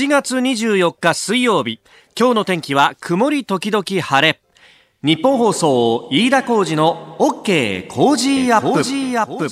[0.00, 1.78] 7月24日水曜日
[2.18, 4.40] 今日の天気は曇り時々晴れ。
[5.02, 9.46] ニッポン放送飯田浩司の OK Cozy up。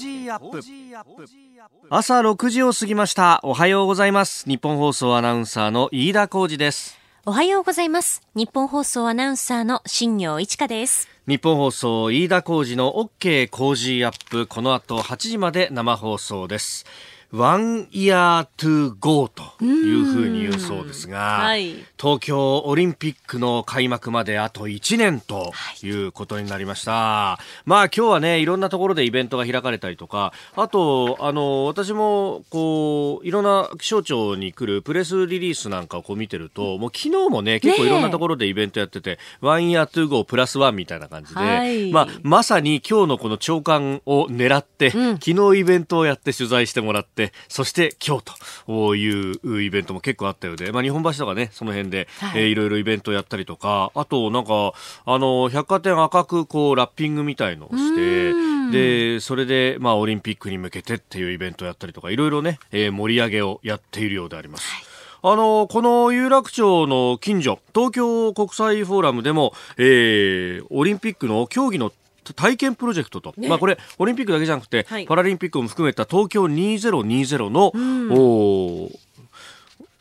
[1.91, 3.41] 朝6時を過ぎました。
[3.43, 4.49] おはようございます。
[4.49, 6.99] ニッポン放送アナウンサーの飯田浩司です。
[7.27, 8.23] おはようございます。
[8.35, 11.11] ニッポン放送アナウンサーの新行市佳です。
[11.27, 14.47] ニッポン放送飯田浩司の OK Cozy up。
[14.47, 16.87] この後8時まで生放送です
[17.31, 26.93] One Year to Go というふうに言うそうですが、はい、東京オリンピックの開幕まであと1年ということになりました。
[26.93, 47.18] はい、まあ今日はね、いろんなところでイベントが開かれたりとか、あと、あの、私もこう、いろんな気象庁に来るプレスリリースなんかをこう見てると、もう昨日もね、結構いろんなところでイベントやってて、 One Year to Go Plus One みたいな感じで、はい、まあまさに今日のこの朝刊を狙って、うん、昨日イベントをやって取材してもらって
[47.49, 48.35] そして今日
[48.67, 52.43] というイベントも結構あったようで、まあ、日本橋とかねその辺で、はい。
[52.43, 54.73] えー、いろいろイベントやったりとかあとなんか
[55.05, 58.33] あの百貨店赤くこうラッピングみたいのをして
[58.71, 64.71] でそれで、まあ、オリンピックに向けてっていうイベントをやったりとかいろいろね、えー、盛り上げをやっているようであります。
[64.71, 64.85] はい。
[65.21, 71.93] あの、この有楽町の近所、東京国際フォーラムでも、えー、オリンピックの競技の
[72.35, 78.91] 体験プロジェクトと、ね、まあこれオリンピックだけじゃなくて、はい、パラリンピックも含めた東京2020の、うん、お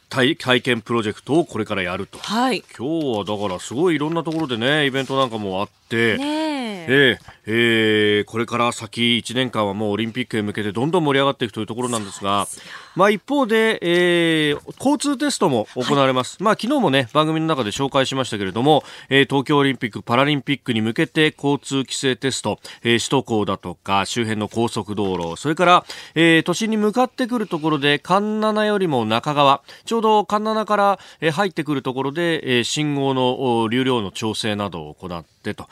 [0.09, 7.19] 体体験プロジェクトをこれからやると、はい、今日はだからすごいいろんなところでねイベントなんかもあって、ねえ。
[7.19, 12.45] ー、えー、これから先1年間はもうオリンピックへ向けてどんどん盛り上がっていくというところなんですが
[12.97, 35.67] まあ、一方で、えー、交通テストも行われます、はい、まあ、昨日もね番組の中で紹介しましたけれども、えー、東京オリンピック・パラリンピックに向けて交通規制テスト、えー、首都高だとか周辺の高速道路それから、えー、都心に向かってくるところで環七よりも中側ちょうど環七から、えー、入ってくるところで、えー、信号の流量の調整などを行ってと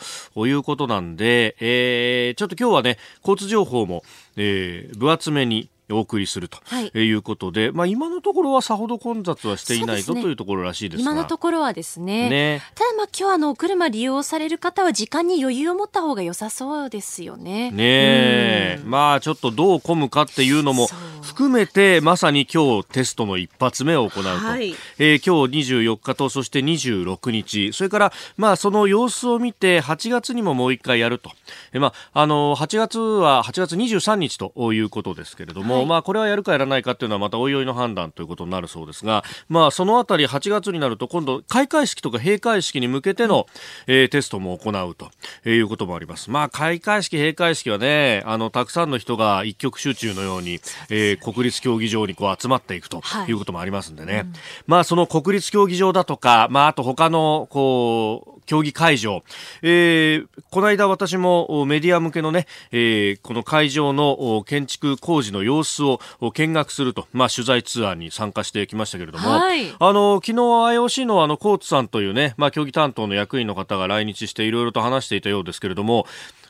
[0.46, 4.04] いうことなんで、えー、ちょっと今日はね交通情報も、
[4.38, 6.60] えー、分厚めにお送りすると
[6.94, 7.12] い。
[7.12, 12.30] うことで、はい、まあ今のところはさほど混雑はしていないぞ、ね、というところらしいです今のところはですね。
[12.30, 12.62] ね。
[12.74, 17.72] ただまあ今日あのお車利用される方は時間に余裕を持った方が良さそうですよね。
[17.72, 20.88] ねまあちょっとどう混むかっていうのも
[21.22, 27.74] 含めてまさに今日テストの一発目を行うと、はい、えー、今日24日とそして26日。
[27.74, 31.32] それからまあその様子を見て8月にももう一回やると、
[31.74, 43.46] えー、まああの8月は8月23日ということですけれども、はい、まあこれはやるかやらないかっていうのはまたおいおいの判断ということになるそうですが、まあそのあたり8月になると今度開会式とか閉会式に向けての、
[43.86, 45.12] えー、テストも行うと
[45.50, 46.32] いうこともあります。
[46.32, 50.60] まあ開会式閉会式はねあのたくさんの人が一極集中のように、
[50.90, 53.36] えー、国立競技場にこう集まっていくとい。
[53.36, 54.34] うこともありますんでね、はいうん、
[54.68, 59.24] まあその国立競技場だとか、まああと他のこう競技会場、
[59.62, 66.00] えー、この間私もメディア向けのね、えー、この会場の建築工事の様子を
[66.34, 76.06] 見学すると、まあ取材ツアーに参加してきましたけれども、はい、あの昨日 IOC のあのコーツさんというね、まあ競技担当の役員の方が来日していろいろと話していたようですけれども、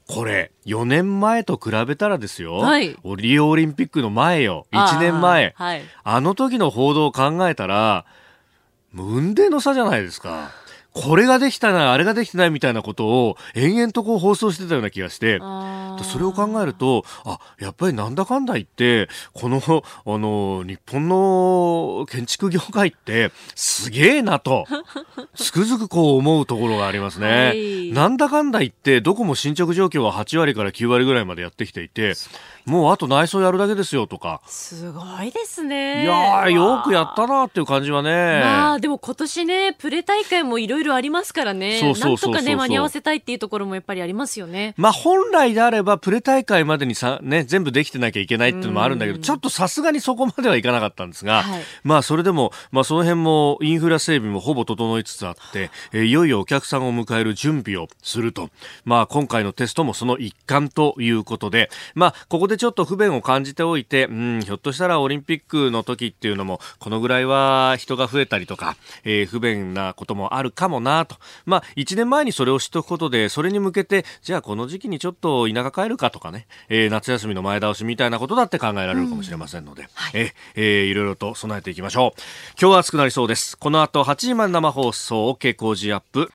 [0.07, 2.57] これ、4年前と比べたらですよ。
[2.57, 2.95] はい。
[3.17, 4.67] リオオリンピックの前よ。
[4.71, 5.53] 1年前。
[5.57, 5.81] はい。
[6.03, 8.05] あの時の報道を考えたら、
[8.95, 10.51] 雲泥の差じゃないですか。
[10.95, 24.65] これができたな、あれができてないみたいなことを延々とこう放送してたような気がして、それを考えると、あ、やっぱりなんだかんだ言って、この、あの、日本の建築業界ってすげえなと、
[25.35, 27.27] つくづくこう思うところがありますね。
[27.27, 32.13] はい、なんだかんだ言って、どこも進捗状況は8割から9割ぐらいまでやってきていて、
[32.65, 34.41] もうあと内装やるだけですよとか。
[34.47, 36.03] すごいですね。
[36.03, 38.41] いやよくやったなっていう感じはね。
[38.43, 41.79] まあでも今年ね、プレ大会もいろいろありますからね。
[41.81, 44.73] なんとかね、間に合わせたいっていうところもやっぱりありますよね。
[44.77, 58.49] まあ本来であればプレ大会までにさ、ね、全部できてなきゃいけないっていうのもあるんだけど、ちょっとさすがにそこまではいかなかったんですが、はい、まあそれでも、まあその辺もインフラ整備もほぼ整いつつあって、えいよいよお客さんを迎える準備をすると。
[58.85, 71.17] まあ今回のテストもその一環ということで、まあここでちょっと不便を感感じておいて、うん、ひょっとしたらオリンピックの時っていうのも、このぐらいは人が増えたりとか、えー、不便なこともあるかもなと。
[71.45, 82.21] まあ、1年前にそれを知っておくことで、それに向けて、じゃあこの時期にちょっと田舎帰るかとかね、えー、夏休みの前倒しみたいなことだって考えられるかもしれませんので、うんはい、ええー、いろいろと備えていきましょう。
[82.57, 83.57] 今日は暑くなりそうです。
[83.57, 86.31] この後8時まで生放送、OK 工事アップ。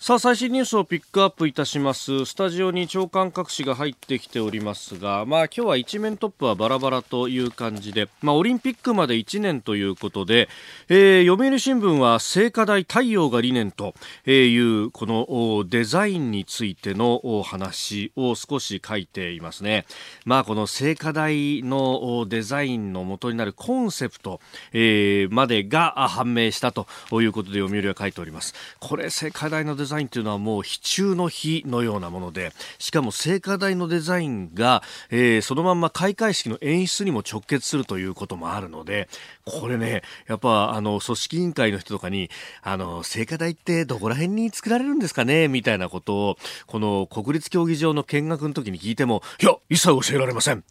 [0.00, 2.24] さあ最新ニュースをピックアップいたします。
[2.24, 10.48] スタジオに長官各紙が入ってきておりますがまあ今日は一面トップはバラバラという感じでまあオリンピックまで1年ということで、
[10.88, 13.92] えー、読売新聞は聖火台太陽が理念と
[14.24, 19.84] いうこのデザインについての話を少し書いていますね。
[20.24, 24.40] まあこの聖火台のデザインの元になるコンセプト、
[24.72, 26.86] えー、までが判明したと
[27.20, 28.54] いうことで読売は書いております。
[28.78, 39.08] これ聖火台のデザインというのはもう非中の日のようなものでしかも聖火台のデザインが、えー、そのまんま開会式の演出にも直結するということもあるので
[39.44, 42.30] これねやっぱあの組織委員会の人とかに
[42.62, 46.36] あの聖火台ってどこら辺に作られるんですかねみたいなことを
[46.66, 50.62] この国立競技場の見学の時に聞いてもいや一切教えられません。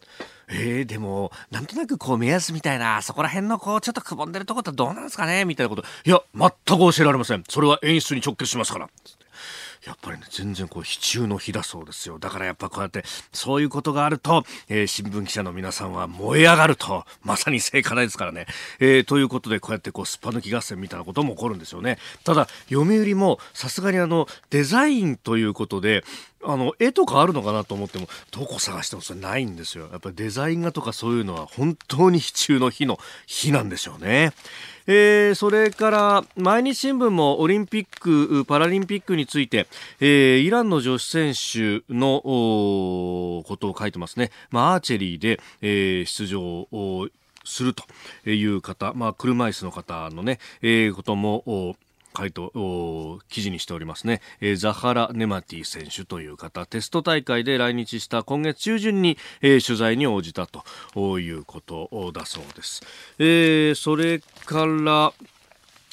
[0.50, 5.86] えー、でも、なんとなくこう目安みたいな、そこら辺のこう、ちょっとくぼんでるとこってどうなんですかねみたいなこと。
[6.04, 7.44] いや、全く教えられません。
[7.48, 8.88] それは演出に直結しますから。
[9.86, 12.18] やっぱりね、全然こう、非中の日だそうですよ。
[12.18, 18.46] だからやっぱこうやって、そういうことがあると、えー、新聞記者の皆さんは燃え上がると、まさに成果ないですからね。
[18.80, 21.98] えー、ということで、こうやってこう、すっぱ抜き合戦みたいなことも起こるんですよね。
[22.24, 26.04] ただ、読売も、さすがにあの、デザインということで、
[26.48, 34.32] あの絵とかあるのかなと思ってもどこ探してもそれないんですよやっぱりデザイン画とかそういうのは本当に非中の日の日なんでしょうね。
[34.90, 39.66] えー、それから毎日新聞もオリンピック・パラリンピックについて、
[40.00, 47.08] えー、イランの女子選手のことを書いてますね、まあ、アーチェリーで、えー、出場を
[47.44, 47.84] すると
[48.30, 51.76] いう方、まあ、車椅子の方のね、えー、ことも
[52.12, 62.82] 回答を記事にしておりますね、えー、ザハラ・ネマティ選手という方テスト大会で来日した今月中旬に、えー、取材に応じたということだそうです、
[63.18, 65.12] えー、それから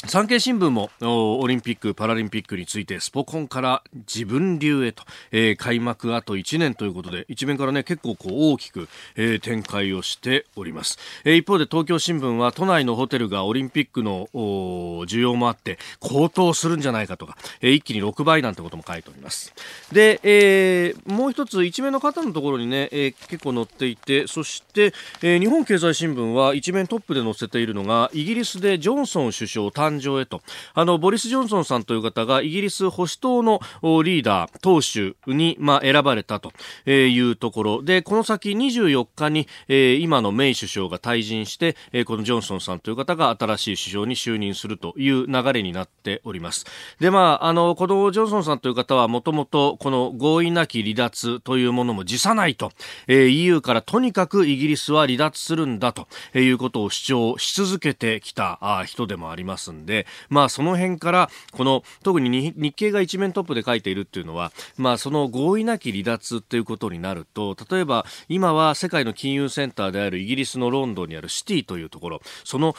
[0.08, 19.54] 産経新聞もオリンピック・パラリンピックについてスポコンから自分流へと、えー、開幕あと1年ということで一面からね結構こう大きく、えー、展開をしております、えー、一方で東京新聞は都内のホテルがオリンピックの需要もあって高騰するんじゃないかとか、えー、一気に6倍なんてことも書いております。
[19.92, 30.42] で、えー、もう一つ一面の方のところにね、えー、結構載っていてそして、えー、日本経済新聞は一面トップで載せているのがイギリスでジョンソン首相誕誕生へと。
[30.74, 33.60] あのボリス・ジョンソンさんという方がイギリス保守党の
[34.04, 36.52] リーダー党首に、まあ、選ばれたと
[36.90, 37.84] いうところ。
[37.84, 46.66] でこの先24日に、えー、今のメイ首相が退陣して、えー、このジョンソンさんという方が新しい首相に就任するという流れになっております。
[47.00, 52.72] でまああのこのジョンソンさんという方はもともとこの合意なき離脱というものも辞さないと、
[53.08, 72.76] えー、EU からとにかくイギリスは離脱するんだということを主張し続けてきた人でもありますんで、まあ、その辺からこの特に日経が一面トップで書いているっていうのは、まあ、その合意なき離脱ということになると例えば今は世界の金融センターであるイギリスのロンドンにあるシティというところその、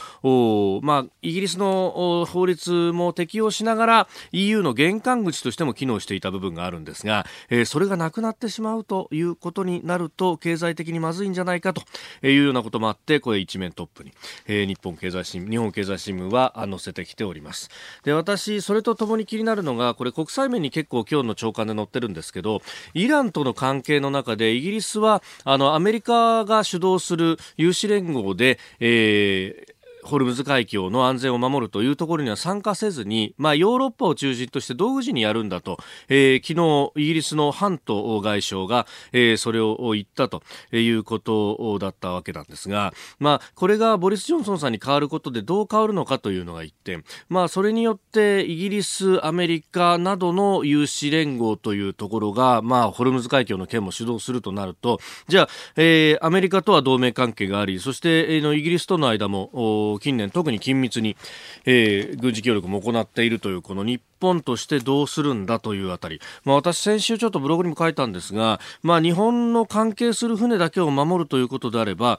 [0.82, 11.82] まあ、イギリスの法律も適用しながら EU の玄関口としても機能していた部分があるんですが、えー、それがなくなってしまうということになると経済的にまずいんじゃないかと
[12.26, 14.12] いうようなこともあってこれ一面トップに、
[14.46, 17.68] えー、日本経済新日本経済新聞は載せてきております。
[18.04, 22.62] で私それとともに気になるのがこれ国際面に結構今日の朝刊で載ってるんですけど
[22.94, 29.75] イランとの関係の中でイギリスはあのアメリカが主導する有志連合で、えー
[30.06, 36.54] ホルムズ海峡の安全を守るというところには参加せずに、まあ、ヨーロッパを中心として道具時にやるんだと、えー、昨
[36.94, 55.00] 日イギリスのハント外相が、えー、それを言ったということだったわけなんですが、まあ、これがボリス・ジョンソンさんに変わることでどう変わるのかというのが一点、まあ、それによってイギリス、アメリカなどの有志連合というところが、まあ、ホルムズ海峡の件も主導するとなると。
[55.28, 61.16] じゃあ、えー、アメリカとは同盟関係がありそして、えー、のイギリスとの間も近年特に緊密に、
[61.64, 72.18] えー、軍事協力も行っているというこの日本としてどうするんだというあたり、まあ、私先週ちょっとブログにも書いたんですが、まあ、日本の関係する船だけを守るということであれば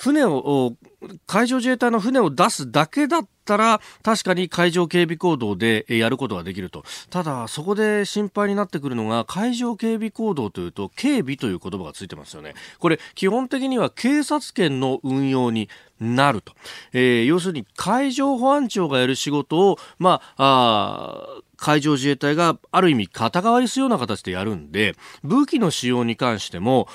[0.00, 0.76] 船を
[1.26, 6.84] 海上自衛隊の船を出すだけだったら確かに海上警備行動でやることができると。
[7.10, 12.54] ただそこで心配になってくるのが海上警備行動というと警備という言葉がついてますよね。
[12.78, 15.68] これ基本的には警察権の運用に
[16.00, 16.54] なると、
[16.94, 26.88] えー、要するに海上保安庁がやる仕事をまああ海上自衛隊がある意味肩代わりするような形でやるんで武器の使用に関しても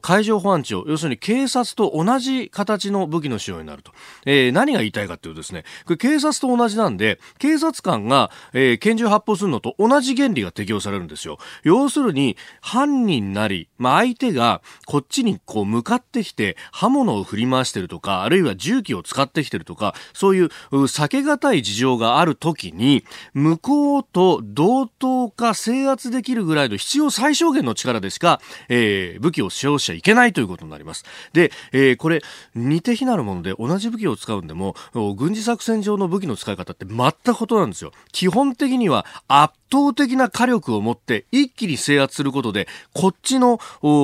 [0.00, 3.92] 海上保安庁、要するに警察と同じ形の武器の使用になると。
[4.24, 11.38] えー、何が言いたいかというとですね、これ警察と同じなんで、警察官が、えー、拳銃発砲するのと同じ原理が適用されるんですよ。
[11.64, 31.04] 要するに、犯人なり、まあ、相手がこっちにこう向かってきて、刃物を振り回してるとか、あるいは銃器を使ってきてるとか、そういう避けがたい事情があるときに、向こうと同等か制圧できるぐらいの必要最小限の力でしか、えー、武器を使用しちゃいけないということになります。
[31.32, 32.22] で、えー、これ、
[32.54, 34.76] 似て非なるもので同じ武器を使うんでも、
[35.16, 37.92] 軍事作戦上の武器の使い方って全くことなんですよ。
[38.12, 43.58] 基本的には圧倒的な火力を持って一気に制圧することで、こっちの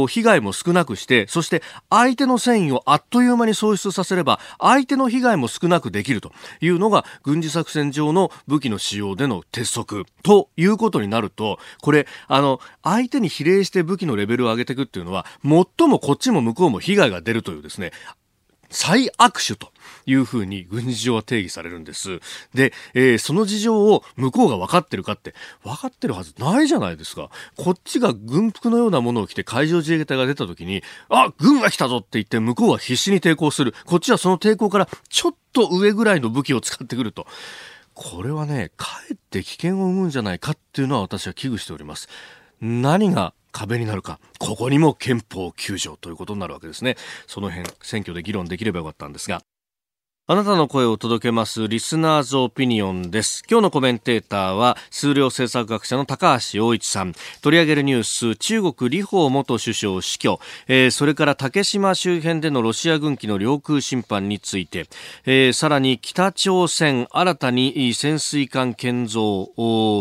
[0.09, 17.93] 被害も少なくして、そして相手の戦意をあっという間に喪失させれば、相手の被害も少なくできるというのが軍事作戦上の武器の使用での鉄則ということになると、これ、あの、相手に比例して武器のレベルを上げていくっていうのは、最もこっちも向こうも被害が出るというですね、
[18.71, 19.73] 最悪手と
[20.05, 22.21] いうふうに軍事上は定義されるんです。
[22.55, 27.31] で、えー、その事情を向こうが分かってるかって、分かってるはずないじゃないですか。
[27.57, 33.75] こっちが軍服のようなものを着て海上自衛隊が出た時に、あ、軍が来たぞって言って向こうは必死に抵抗する。
[33.87, 37.27] こっちはその抵抗からちょっと上ぐらいの武器を使ってくると。
[37.95, 42.09] これはね、かえって危険を生むんじゃないかっていうのは私は危惧しております。
[42.61, 46.97] 何が壁になるか、ここにも憲法9条ということになるわけですね。
[47.29, 49.43] その辺、選挙で議論できればよかったんですが。
[50.27, 53.43] あなたの声を届けますリスナーズオピニオンです。
[53.47, 57.13] 今日のコメンテーターは数量政策学者の高橋洋一さん。
[57.43, 64.87] 取り上げるニュース、中国李鵬元首相死去、えー、それから竹島周辺でのロシア軍機の領空侵犯について、
[65.27, 69.53] えー、さらに北朝鮮新たに潜水艦建造、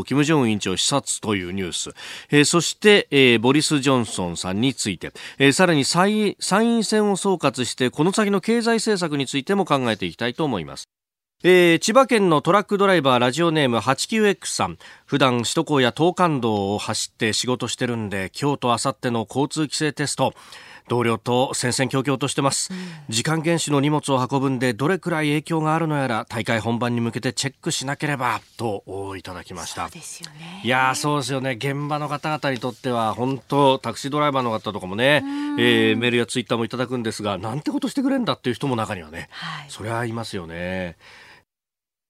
[0.06, 1.90] 金正恩委員長視察というニュース、
[2.30, 10.86] えー、そして、えー、ボリス・ジョンソンさんについて、えー、さらに参院選を総括してこの先の経済政策についても考えていきたいと思います。
[11.46, 20.34] えー、千葉県のトラックドライバーラジオネーム 89X さん普段首都高や東関道を走って仕事してるんで今日と明後日の交通規制テスト
[20.88, 22.78] 同僚と戦々恐々としてます、うん、
[23.10, 28.84] 時間厳守の荷物を運ぶんでどれくらい影響があるのやら大会本番に向けてチェックしなければと
[29.18, 29.90] いただきました。
[29.90, 30.62] ですよね。
[30.64, 31.52] いやそうですよね。
[31.52, 35.24] 現場の方々にとっては本当タクシードライバーの方とかもね、
[35.58, 40.96] えー、メールやツイッターもいただくんですがなんてことしてくれんだっていう人も中にはね、はい、それはいますよね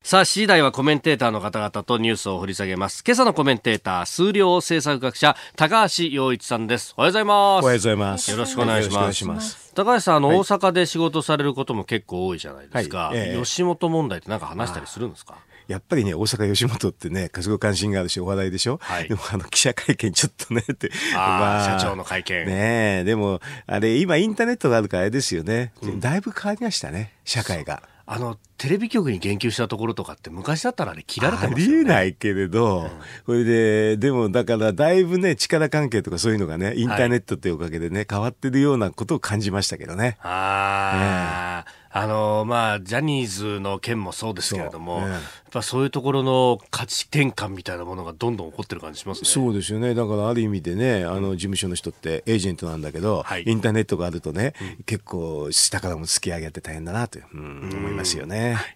[0.06, 3.06] さあ、次第はコメンテーターの方々とニュースを掘り下げます。
[3.08, 6.94] 今朝のコメンテーター、数量政策学者、高橋洋一さんです。
[6.98, 7.64] おはようございます。
[7.64, 8.32] おはようございます。
[8.32, 9.26] よろしくお願いします。
[9.26, 12.98] ます高橋さん、あの、はい、大阪で仕事されることも結構多いじゃないですか。
[12.98, 15.38] はいえ吉本問題ってなんか話したりするんですか？
[15.70, 20.92] やっぱりね、大阪吉本ってね、すごい関心があるし、お話題でしょ、はい、でも、あの、記者会見ちょっとね、って。
[21.14, 22.46] まあ、社長の会見。
[22.46, 25.72] ねでも、あれ、今インターネットがあるからあれですよね。
[25.82, 27.82] うん、だいぶ変わりましたね、社会が。
[28.06, 32.90] あのテレビ局に言及したところとかって昔だったらね切られてますよ、ね、ありえないけれど、うん、
[33.26, 40.18] これででもだからだいぶね力関係とかそういうのがねインターネットっていうおかげでね、はい、変わってるようなことを感じましたけどね。
[40.22, 45.22] ああ、ねあのまあ、ジャニーズの件もそうですけれども、ね、やっ
[45.52, 49.30] ぱそういうところの価値転換みたいなものがどんどん起こってる感じしますね。
[49.30, 49.94] そうですよね。
[49.94, 58.54] だからある意味でね、あの事務所の人ってエージェントなんだけど、はい、インターネットがあるとね、うん、結構下からも突き上げて大変だなと、うん、思いますよね。
[58.54, 58.76] はい。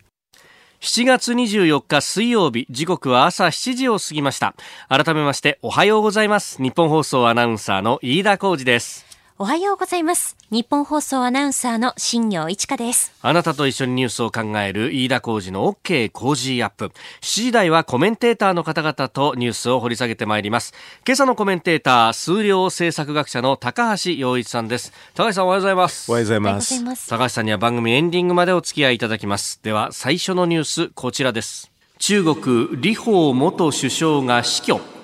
[0.80, 4.54] 7月24日水曜日時刻は朝7時を過ぎました。
[4.90, 6.62] 改めましておはようございます。
[6.62, 9.07] 日本放送アナウンサーの飯田浩二です
[9.40, 10.36] おはようございます。
[10.50, 13.14] 日本放送アナウンサーの新業一華です。
[13.22, 16.86] あなたと一緒にニュースを考える飯田浩二の OK 工事アップ。
[16.86, 16.92] 7
[17.22, 20.74] 時台はコメンテーターの方々とニュースを掘り下げてまいります。
[21.06, 24.92] 今朝のコメンテーター、数量政策学者の高橋洋一さんです。
[25.14, 26.12] 高橋さんおはようございます。
[26.12, 27.08] おはようございます。
[27.08, 29.60] 高橋さんには番組エンディングまでお付き合いいただきます。
[29.62, 31.72] では最初のニュース、こちらです。
[32.00, 34.97] 中国、李鵬元首相が死去。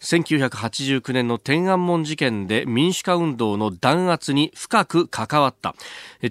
[0.00, 5.74] 1989年の天安門事件で民主化運動の弾圧に深く関わった。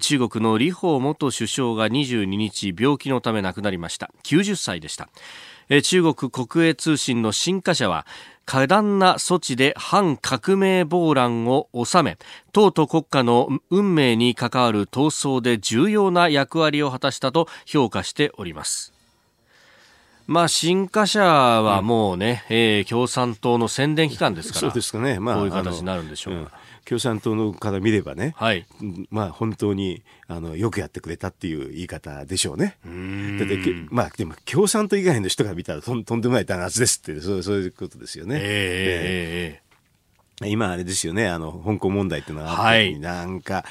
[0.00, 4.10] 中国の李鵬元首相が22日病気のため亡くなりました。
[4.24, 5.08] 90歳でした。
[5.82, 8.06] 中国国営通信の新華社は
[8.44, 12.18] 過断な措置で反革命暴乱を収め
[12.52, 18.95] 党と国家の運命に関わる闘争で重要な役割を果たしたと評価しております。
[20.26, 26.48] まあ、新華社はもうね、うん、えー、共産党の宣伝機関ですから、そうですかね、まあ、こういう形になるんでしょう、うん、
[26.84, 28.66] 共産党のから見ればね、はい、
[29.10, 32.76] まあ、本当にあのよくやってくれたっていう言い方でしょうね。
[32.84, 38.38] うだって、まあ、でも共産党以外の人が見たらとんとんでもない弾圧ですってそうそういうことですよね。
[38.40, 39.66] えー、えー、
[40.44, 43.64] 今あれですよね、あの、香港問題っていうのがあった時に、なんか、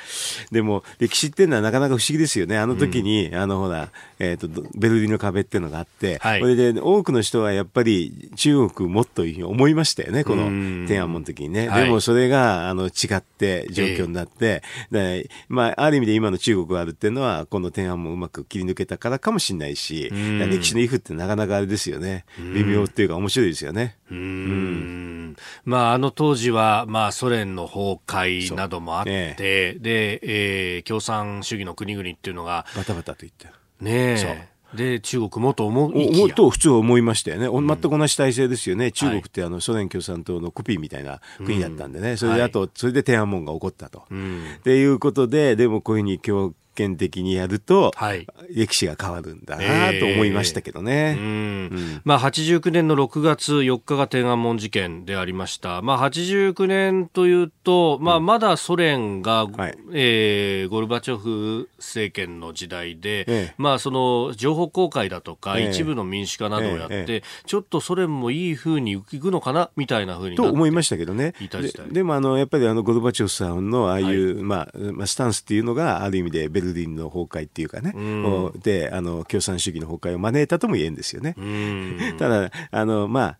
[0.52, 2.58] でも、歴史っていうのはなかなか不思議ですよね。
[2.58, 10.46] あの時に、うん、あの、ほら、えっ、ー、と、ベルリンの壁っていうのがあって、はい、それで、多くの人はやっぱり中国もっというふうに思いましたよね、この
[10.88, 11.70] 天安門の時にね。
[11.70, 22.26] でも、それが、あの、違って状況になって、えー、まあ、ある意味で今の中国があるっていうのは、この天安門をうまく切り抜けたからかもしれないし、歴史のイフってなかなかあれですよね。
[22.38, 23.98] 微妙っていうか面白いですよね。
[24.12, 25.36] うん。
[25.66, 29.36] まあ、あの当時は、まあ、ソ連の崩壊などもあって、ね、
[29.80, 33.65] で、えー、共産主義の国々っていうのが、バタバタと言って。
[33.80, 37.48] ねで、中国もと思うと普通思いましたよね。
[37.48, 38.92] 全く同じ体制ですよね。
[38.92, 42.18] 中国ってあのソ連共産党のコピーみたいな国だったんでね。
[42.18, 44.00] それであと、それで天安門が起こったと。
[44.00, 51.16] っていうことで、でもこういうふうに今日、験的にやると、はい、歴史が変わるんだなと思いましたけどね。
[51.18, 51.26] えー、うん。
[51.26, 55.82] うん、まあ、89年の6月4日が天安門事件でありました。
[55.82, 71.34] まあ、89年というと、まあ、まだソ連が、うんはい、えー、ゴルバチョフ政権の時代で、えー、まあ、その情報公開だとか、えー、一部の民主化などをやって、ちょっとソ連もいいふうにいくのかなみたいなふうにと思いましたけどね。
[71.40, 78.00] ででもあの、やっぱりあのゴルバチョフさんのああいう、はい、まあ、まあ、スタンスっていうのがある意味でベルリンの崩壊っていうかね、う
[78.56, 81.36] ん、であの共産主義の崩壊を招いたとも言えるんですよね。
[82.18, 83.38] ただあの、まあ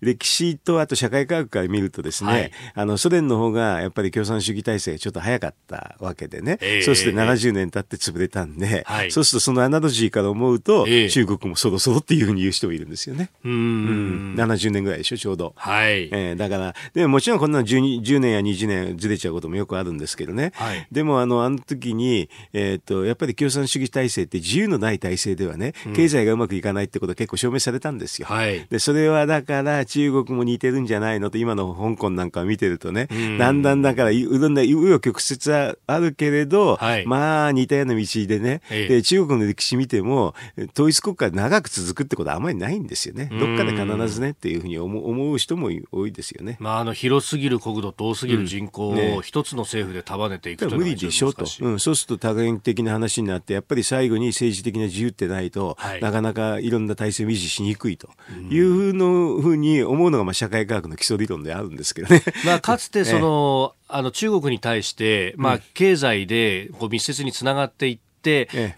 [0.00, 13.30] 歴史とあと社会科学から見るとですね、はい、あのソ連の方がやっぱり共産主義体制がちょっと早かったわけでね、えー、そうすると70年経って潰れたんで、はい、そうするとそのアナロジーから思うと、えー、中国もそろそろっていうふうに言う人もいるんですよね。
[13.44, 14.34] うん,、うん。
[14.36, 15.52] 70年ぐらいでしょ、ちょうど。
[15.56, 16.08] はい。
[16.12, 20.52] えー、だから、でももちろんこんな 10, 10年や20年ずれちゃうこともよくあるんですけどね。
[20.54, 28.26] はい、でもあの、あの時に、えっ、ー、と、やっぱり共産主義体制って自由のない体制ではね、経済がうまくいかないってことは結構証明されたんですよ。
[28.28, 28.66] はい。
[28.70, 40.34] で、それはだから中国も似てるんじゃないのと、今の香港なんかを見てるとね、だんだんだから、いろんな紆余曲折はあるけれど、はい、まあ似たような道でね、で、中国の歴史見ても、
[40.74, 43.30] 統一国家長く続くってことはあまりないんですよね。
[43.30, 46.56] どっかで必ずねっていうふうに思思う人も多いですよね。
[46.60, 51.46] まあ、あの、広すぎる国土と多すぎる人口を一つの政府で束ねていくというのは、無理でしょと。
[51.60, 58.08] うん、そうすると多元的な話になって、やっぱり最後に政治的な自由ってないと、はい、なかなかいろんな体制を維持しにくいと。
[58.50, 62.22] いうのふうに思うのが、まあ、社会科学の基礎理論であるんですけどね。
[62.44, 68.74] まあ、 かつてその、あの中国に対して、まあ、経済でこう密接につながっていって、ええ。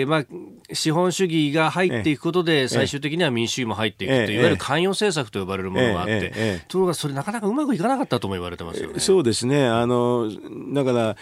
[0.00, 0.24] えー、まあ、
[0.74, 8.98] 資本主義が入っていくことで、最終的には民主主義も入っていくという、いわゆる関与政策と呼ばれるものがあって、ところがそれ、なかなかうまくいかなかったとも言われてますよね。
[8.98, 9.66] そうですね。
[9.66, 10.30] あの
[10.74, 11.16] だから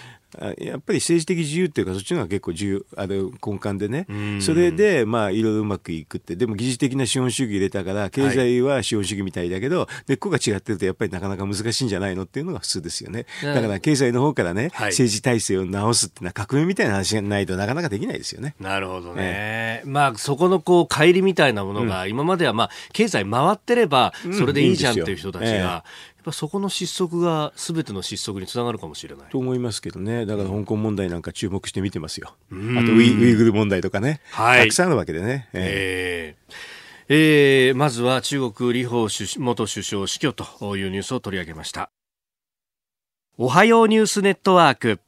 [0.59, 4.07] やっぱり政治的自由っていうか、そっちの方が結構重要、あれ、根幹でね、
[4.41, 13.27] それで、まあ、いろいろうまくいくって、でも、疑似的な資本主義入れたから、経済は資本主義みたいだけど、はい、根っこが違ってると、やっぱりなかなか難しいんじゃないのっていうのが普通ですよね。
[13.43, 18.55] だから、経済の方からね、はい、政治体制を直すっていうのは、革命みたいな話がないとなかなかできないですよね。
[18.61, 19.15] なるほどね。
[19.17, 25.85] えー、まあ、そこのこう、乖離みたいなものが、今まではまあ、経済回ってれば、それでいいじゃんっていう人たちが、
[26.16, 29.27] ぱそこの失速がすべての失速につながるかもしれない。
[29.31, 32.35] と思いますけどね、だから香港問題なんか注目して見てますよ。
[32.51, 35.49] あとウイウイグル問題とかね、はい、たくさんあるわけでね。
[35.53, 36.77] えー
[37.09, 39.09] えー、まずは中国李鵬
[39.39, 41.91] 元首相死去というニュースを取り上げました。
[43.39, 45.01] おはようニュースネットワーク。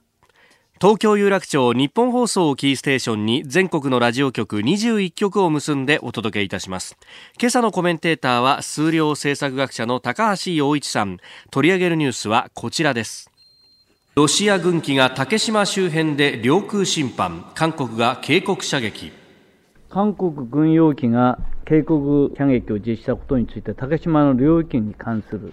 [0.80, 6.96] 東京有楽町日本放送をキーステーションに全国のラジオ局21局を結んでお届けいたします。
[7.36, 11.18] 今朝のコメンテーターは数量政策学者の高橋洋一さん。
[11.50, 13.28] 取り上げるニュースはこちらです。
[14.14, 17.50] ロシア軍機が竹島周辺で領空侵犯。
[17.56, 19.10] 韓国が警告射撃。
[19.90, 25.52] 韓国軍用機が警告射撃を実施したことについて竹島の領域に関する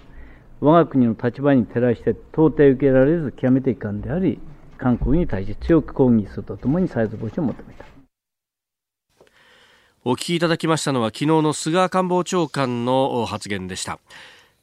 [0.62, 4.40] 我が国の立場に照らして到底受けられず極めて遺憾であり
[4.86, 7.86] 韓国に対して強く抗議するとともに再発防止を求めた。
[10.04, 13.98] お聞きいただきましたのは昨日の菅官房長官の発言でした。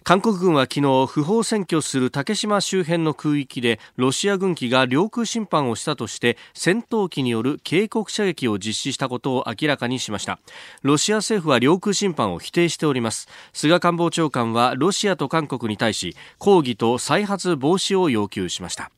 [0.05, 10.41] 韓国軍は昨日不法占拠する竹島周辺の空域でロシア軍機が領空侵犯をしたとして戦闘機による警告射撃を実施したことを明らかにしました
[10.83, 18.91] ロシア政府は領空侵犯を否定しております菅官房長官はロシアと韓国に対し抗議と再発防止を要求しました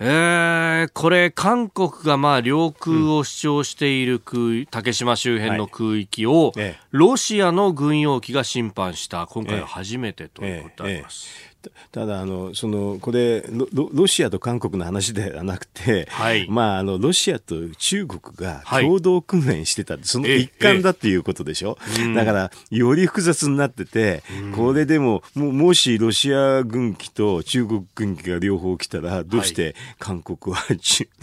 [0.00, 6.52] えー、これ、韓国がまあ領空を主張している空、うん、竹島周辺の空域を、
[6.90, 11.28] ロシアの軍用機が侵犯した、今回は初めてということであります。
[11.44, 11.51] えええ
[11.90, 24.22] ただあのそのこれロロシアと韓国の話ではなくて、はい、まああのロシアと中国が共同訓練してた、はい、その一環だっていうことでしょ、ええ、だからより複雑になってて、
[24.54, 30.62] これでもももしロシア軍機と中国軍機が両方来たらどうして韓国は、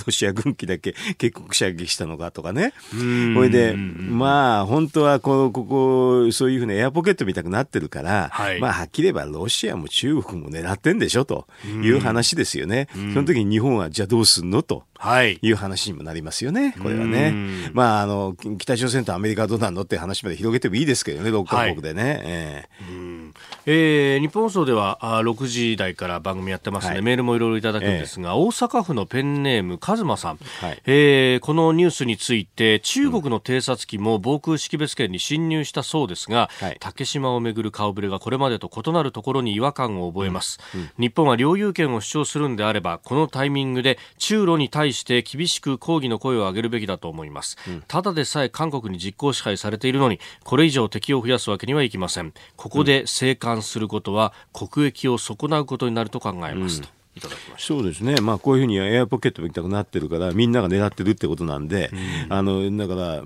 [0.05, 12.87] ロシア軍機だけ結局射撃したのかとかね、これでまあ本当はこのここそういうふうなエアポケットみたくなってるから、はい、まあはっきり言えばロシアも中国も狙ってんでしょという話ですよね。
[12.93, 14.83] その時に日本はじゃあどうすんのと
[15.23, 15.51] い。
[15.51, 17.33] う話にもなりますよね、これはね。
[17.73, 22.03] まああの北朝鮮とアメリカはどうなんのって話まで広げてもいいですけどね、6カ国でね。
[22.03, 23.31] はい、えー、
[23.65, 52.33] えー、日本放送ではあ6時台から番組やってますので、はい、メールもいろいろいただくんですが、えー、大阪府のペンネームカズマさん、はい、えー、このニュースについて中国の偵察機も防空識別圏に侵入したそうですが、はい、竹島をめぐる顔ぶれがこれまでと異なるところに違和感を覚えます、うんうん、日本は領有権を主張するんであればこのタイミングで中ロに対して厳しく抗議の声を上げるべきだと思います、うん、ただでさえ韓国に実効支配されているのにこれ以上敵を増やすわけにはいきません。
[52.55, 61.91] ここで生還することは国益を損なうことになると考えますと、いただきましそうですね、まあ、こういうふうにエアポケットみたくなってるから、みんなが狙ってるってことなんで、
[62.27, 63.23] うん、あのだから、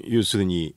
[0.00, 0.74] 要するに、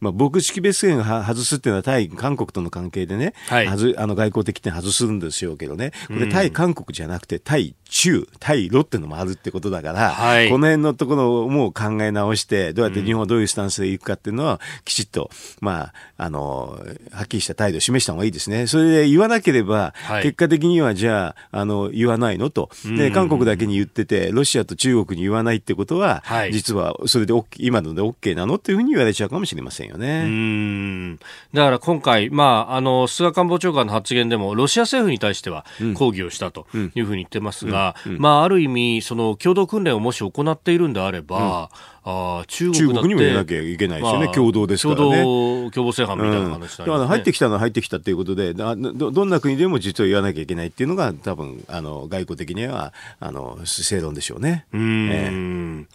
[0.00, 15.30] まあ、防空識別圏を外すっていうのは対韓国との関係でね、はい、あの外交的に外すんですよけどね、これ対韓国じゃなくて対中、対ロってのもあるってことだから、はい、この辺のところをもう考え直して、どうやって日本はどういうスタンスでいくかっていうのは、きちっと、
[15.60, 16.78] まあ、あの、
[17.12, 18.66] はっきりした態度を示した方がいいですね。
[18.66, 22.70] それで言わなければ、結果的にはじゃあ、あの、言わないのと。
[22.84, 30.24] で、韓国だけに言ってて、ロシアと中国に言わないってことは、はい、実はそれで、OK、今ので OK なのっていうふうに言われちゃうかもしれませんよね。
[30.24, 31.16] うん。
[31.52, 38.12] だから今回、まあ、あの、菅官房長官の発言でも、ロシア政府に対しては抗議をしたというふうに言ってますが、うん。
[38.14, 41.70] うん、まあ、ある意味、その共同訓練をもし行っているんであれば、
[42.08, 45.22] あ中国にも入れなきゃいけないですよね、まあ、共同ですからね。
[45.22, 46.86] 共同正反みたいな話、ね。
[46.86, 48.76] だから入ってきたのは入ってきたということでど、
[49.10, 54.66] どんな国でも実は言わなきゃいけないっていうのが、多分あの外交的にはあの正論でしょうね。
[54.72, 55.86] うん、えー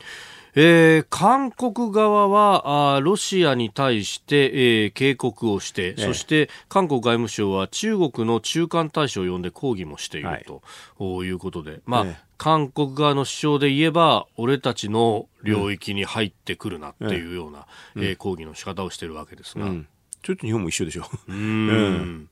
[0.55, 10.61] えー、韓国側はあロシアに対して、えー、警告をして、そして韓国外務省は中国の中間大使を呼んで抗議もしていると、
[10.97, 12.05] はい、いうことで、まあ、
[12.37, 19.87] 韓国側の主張で言えば、俺たちの領域に入ってくるなっていうような、うん、えー、抗議の仕方をしているわけですが、うん、
[20.21, 21.05] ちょっと日本も一緒でしょ。
[21.29, 22.27] うん、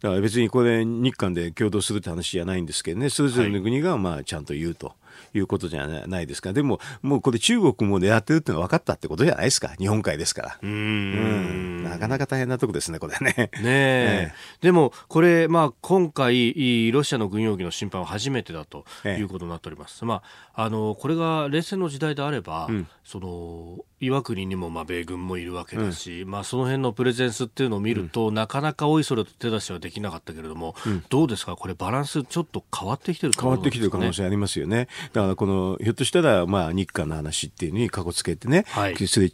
[0.00, 4.88] だから別にこれ日韓で共同するって話じゃないんですけどね、それぞれの国がまあちゃんと言うと。
[4.88, 4.90] い
[5.38, 6.52] うことじゃないですか。
[6.52, 9.74] でも、もうこれ中国も狙ってるってのは分かったってことじゃないですか。
[9.78, 10.58] 日本海ですから。
[10.62, 13.34] うんうんなかなか大変なとこですね、これね。
[13.36, 14.32] ねえ。
[14.60, 20.04] でも、これ、まあ、今回、ロシアの軍用機の侵犯は初めてだということになっております。
[20.04, 20.22] ま
[20.54, 34.88] あ、あの、これが冷戦の時代であれば、うん、その、岩国にもまあ米軍もいるわけだし、うん、まあ、その辺のプレゼンスっていうのを見ると、うん、なかなかおいそれと手出しはできなかったけれども、うん、どうですか、これ、バランス、ちょっと変わってきてる、ね、変わってきてる可能性ありますよね。
[35.12, 39.30] だからこのひょっとしたら、まあ、日韓の話っていうのにかこつけてね、はい、それ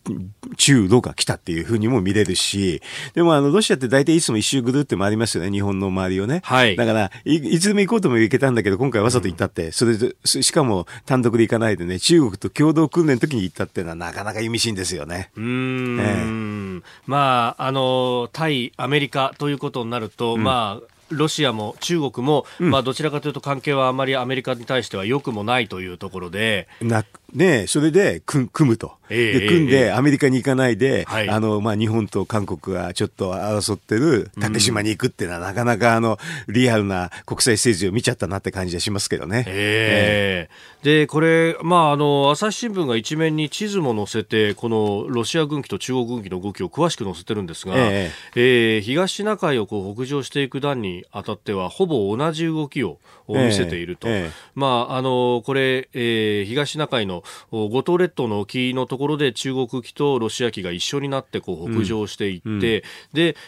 [0.57, 2.83] 中ロが来たっていうふうにも見れるし、
[3.14, 6.40] でもあのロシアって大体いつも一周ぐるって回りますよね、日本の周りをね。
[6.44, 15.31] はい、だからい、いつでも行こうとも行けたんだけど、今回わざと行ったって、それで、しかも単独で行かないでね、中国と共同訓練の時に行ったっていうのはなかなか意味深ですよね。
[15.37, 26.68] うん、ええ、まあ、あの、対アメリカということになると、うん、まあ、ロシアも中国も、うん、まあ、どちらかというと関係はあまりアメリカに対しては良くもないというところで。
[26.81, 36.18] なね、それで組むと、で組んで、アメリカに行かないで、あのまあ、日本と韓国がちょっと争ってる竹島に行くっていうのは、なかなかあの
[36.49, 39.44] リアルな国際政治を見ちゃったなって感じがしますけどね。
[39.49, 54.09] えー、でこれ、まあ、あの朝日新聞が一面に地図も載せて、このロシア軍機と中国軍機の動きを詳しく載せてるんですが、えー、えー、東シナ海をこう北上していく段にあたっては、ほぼ同じ動きを見せていると。
[54.09, 62.55] えーえー、まあ、あのこれ、えー、東シナ海の五島列島の沖のところで中国機とロシア機が一緒になってこう北上していって、うん。
[62.55, 62.83] うん、で、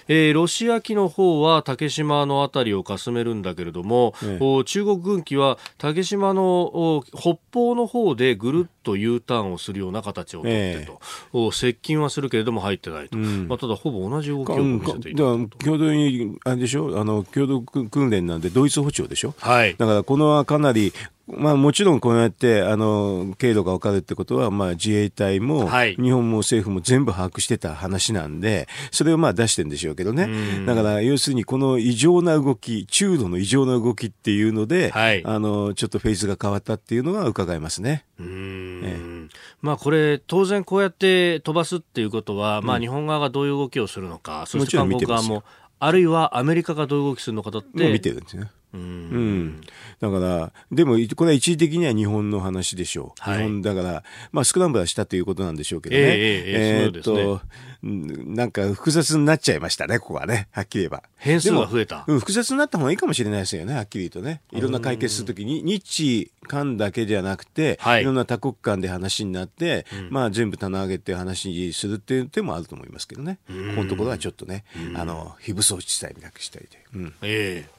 [0.08, 10.86] えー、ロシア機の方は竹島の辺りをかすめるんだけれども、ええ、中国軍機は竹島の北方の方でぐるっと U ターンをするような形をとって
[11.32, 17.00] と、え、接近はするけれども入ってないと、うん、まあ、ただほぼ同じ動きを見せている共同にあれでしょ？
[17.00, 20.92] あの共同訓練なんでドイツ歩調でしょ、はい、だからこのはかなり
[21.28, 30.28] まあ、もちろんこうやってあの経路が分かるってことは、まあ、自衛隊も、はい、日本も政府も全部把握してた話なんで、それをまあ出してるんでしょうけどね、
[30.66, 38.04] だから要するにこの異常な動き、中度の異常な動きっていうので、はい、あのちょっとフェーズが変わったっていうのが伺えますね。
[38.18, 38.80] うん。
[38.84, 45.44] ええ、まあ、これ、当然こうやって飛ばすっていうことは、まあ、日本側がどういう動きをするのか、そして韓国側も、
[45.78, 47.92] あるいはアメリカがどういう動きするのかだって。
[47.92, 48.50] 見てるんですね。
[48.76, 49.60] うん、
[50.00, 57.40] だから、でもこれは一時的には日本の話でしょう、はい、日本だから、まあ、スクランブルはしたということなんでしょうけどね、えー、えー、っと、
[57.82, 61.02] なんか複雑になっちゃいましたね、ここはね、はっきり言えば。
[61.16, 76.78] 変数が増えた、うん、複雑になった方がいいかもしれないですよね、はっきり言うとね、いろんな解決するときに、日韓だけじゃなくて、はい、いろんな多国間で話になって、うん、まあ、全部棚上げって話にするっていう手もあると思いますけどね、ここのところはちょっとね、あの非武装地帯みたくしたりで。
[76.94, 76.98] う。
[76.98, 77.70] ん、ええ。
[77.72, 77.75] ー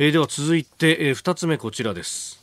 [0.00, 2.40] えー、では続いて、えー、2つ目こちらです。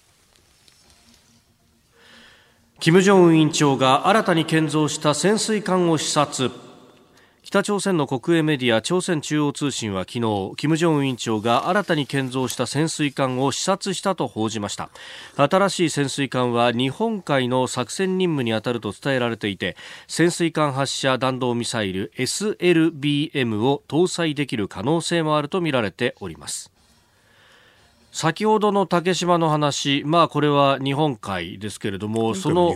[2.81, 6.51] 金正恩委員長が新たに建造した潜水艦を視察。
[7.43, 14.89] 北朝鮮の国営メディア朝鮮中央通信は昨日金正恩委員長が新たに建造した潜水艦を視察したと報じました。
[15.37, 26.74] 新しい潜水艦は日本海の作戦任務に当たると伝えられていて潜水艦発射弾道ミサイル SLBM を搭載できる可能性もあるとみられております。
[28.15, 32.73] 先ほどの竹島の話、まあこれは日本海ですけれども、その、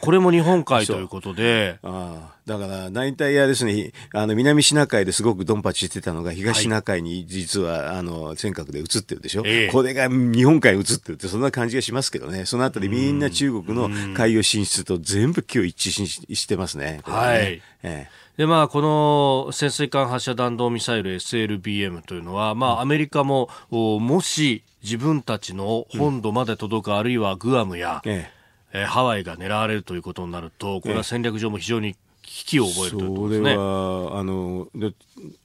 [0.00, 1.80] これも日本海 ということで。
[1.82, 2.38] ああ。
[2.46, 12.46] だから、大体あですね、あの、南シナ海ですごくドンパチしてたのが、東シナ海に実は、はい、あの、尖閣で映ってるでしょ、えこれが日本海に映ってるって、そんな感じがしますけどね。
[12.46, 16.84] そのあたりみんな中国の海洋進出と全部今日一致ししてますね。
[16.84, 17.00] ね。
[17.02, 17.38] はい。
[17.38, 18.08] ええ。
[18.38, 28.30] で、まあ、この潜水艦発射弾道ミサイル SLBM というのは、まあ、アメリカも、もし自分たちの本土まで届く、うん、あるいはグアムや、え
[28.72, 31.96] えハワイが狙われるということになると、これは戦略上も非常に
[32.28, 33.38] 危機を覚えるとね。
[33.38, 34.68] それはあの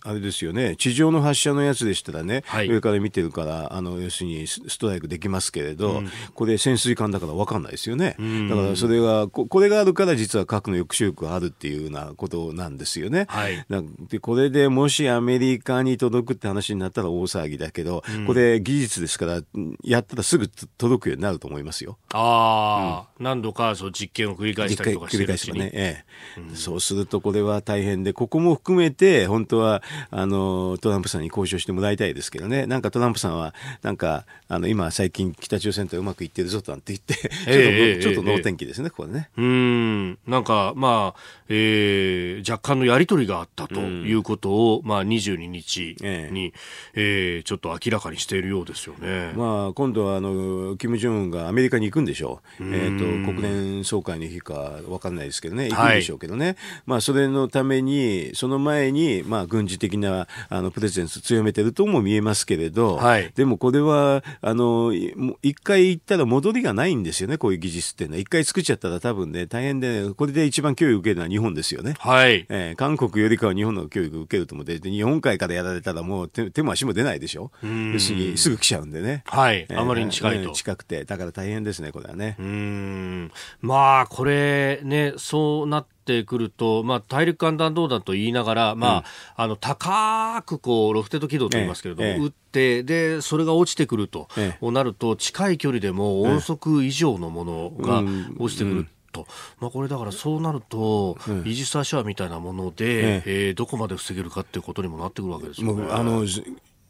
[0.04, 8.16] あれですよね、地上の発射のやつでしたらね、はい、上から見てるから、あの要するにストライクできますけれど、うん、これ、潜水艦だから分かんないですよね、
[8.50, 13.26] だからそれがこ、これがあるから、実は核の抑止力があるっていうようなことなんですよね。
[13.30, 13.66] はい、
[14.10, 19.42] でこれでもしアメリカに届くって話になったら大騒ぎだけど、うん、これ、技術ですから、
[19.84, 21.98] やったらすぐ届くようになると思いますよ。
[22.14, 25.60] ああ、うん、何度かそう実験を繰り返したりとかしてるうちに。
[25.60, 25.72] ね。
[25.74, 26.06] え
[26.38, 26.56] え。
[26.56, 29.82] そうすると、これは大変で、ここも含めて、本当は
[30.12, 39.30] あのトランプさんに交渉してもらいたいですけどね、なんかトランプさんは、なんかあの今、最近、北朝鮮とうまくいってるぞなんて言って、 ちょっと、えー、ちょっと能天気ですね、えー、ここでね。
[39.38, 40.20] うん。
[40.28, 46.52] なんか、まあえー、若干のやり取りがあったということを、まあ、22日に、えー、
[46.96, 49.34] えー、ちょっと明らかにしているようですよね。
[49.36, 56.56] まあ、今度はあの金正恩がアメリカに行くんでしょう、えーと、国連総会の日か分かんないですけどね、行くんでしょうけどね、はい、
[56.86, 64.94] まあ、それのために、その前に、まあ、軍事的なあのプレゼンス強めてるとも見えますけれど、はい、でもこれはあの
[65.42, 68.22] 一回行ったら戻りがないんですよね、こういう技術っていうのは。
[68.22, 71.96] 一回作っちゃったら多分ね、大変で、これで一番脅威を受けるのは日本ですよね。
[72.00, 72.46] はい。
[72.50, 77.52] えー、韓国よりかは日本の教育を受けると思って、日本海からやられたらもう手手も足も出ないでしょ。
[77.64, 79.24] 要するにすぐ来ちゃうんでね。
[79.26, 79.66] はい。
[79.70, 80.52] えー、あまりに近いと。
[80.52, 81.06] 近くて。
[81.06, 82.36] だから大変ですね、これはね。
[82.40, 83.32] うん。
[83.62, 85.93] まあ、これね、そうなって
[86.24, 89.04] くると、まあ、大陸間弾道弾と言いながら、まあ、うん、
[89.46, 98.04] あの、高くこう、ロフテッド軌道と言いますけれども、ええ、撃って、で、それが落ちてくると、え、なると、近い距離でも音速以上のものが
[98.38, 98.76] 落ちてくる。
[98.78, 98.90] うん。
[99.14, 99.28] と、
[99.60, 103.50] まあ、これだからそうなると、うん、イージス・アショアみたいなもので、ええ。
[103.52, 105.88] ー、どこまで防げるかっていうことにもなってくるわけですよね。
[105.90, 106.26] あの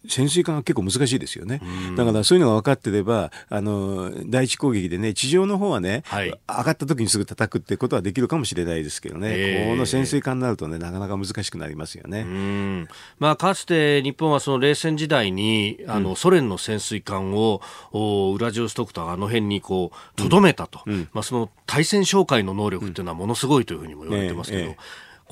[0.08, 1.62] 潜水艦は結構難しいですよね。
[1.96, 12.88] だからそういうのが分かってれば、あの、第一攻撃でね、地上の方はね、はい、上がった時にすぐ叩くってことはできるかもしれないですけどね、えー、この潜水艦になるとね、なかなか難しくなりますよね。
[13.20, 17.62] まあ、かつて日本はその冷戦時代に、あの、うん、ソ連の潜水艦を、
[17.94, 20.82] ウラジオストクとあの辺にこう、とどめたと。
[20.86, 24.78] うん、まあ、その対戦哨戒の能力っていうのはものすごいというふうにも言われてますけど、えーえー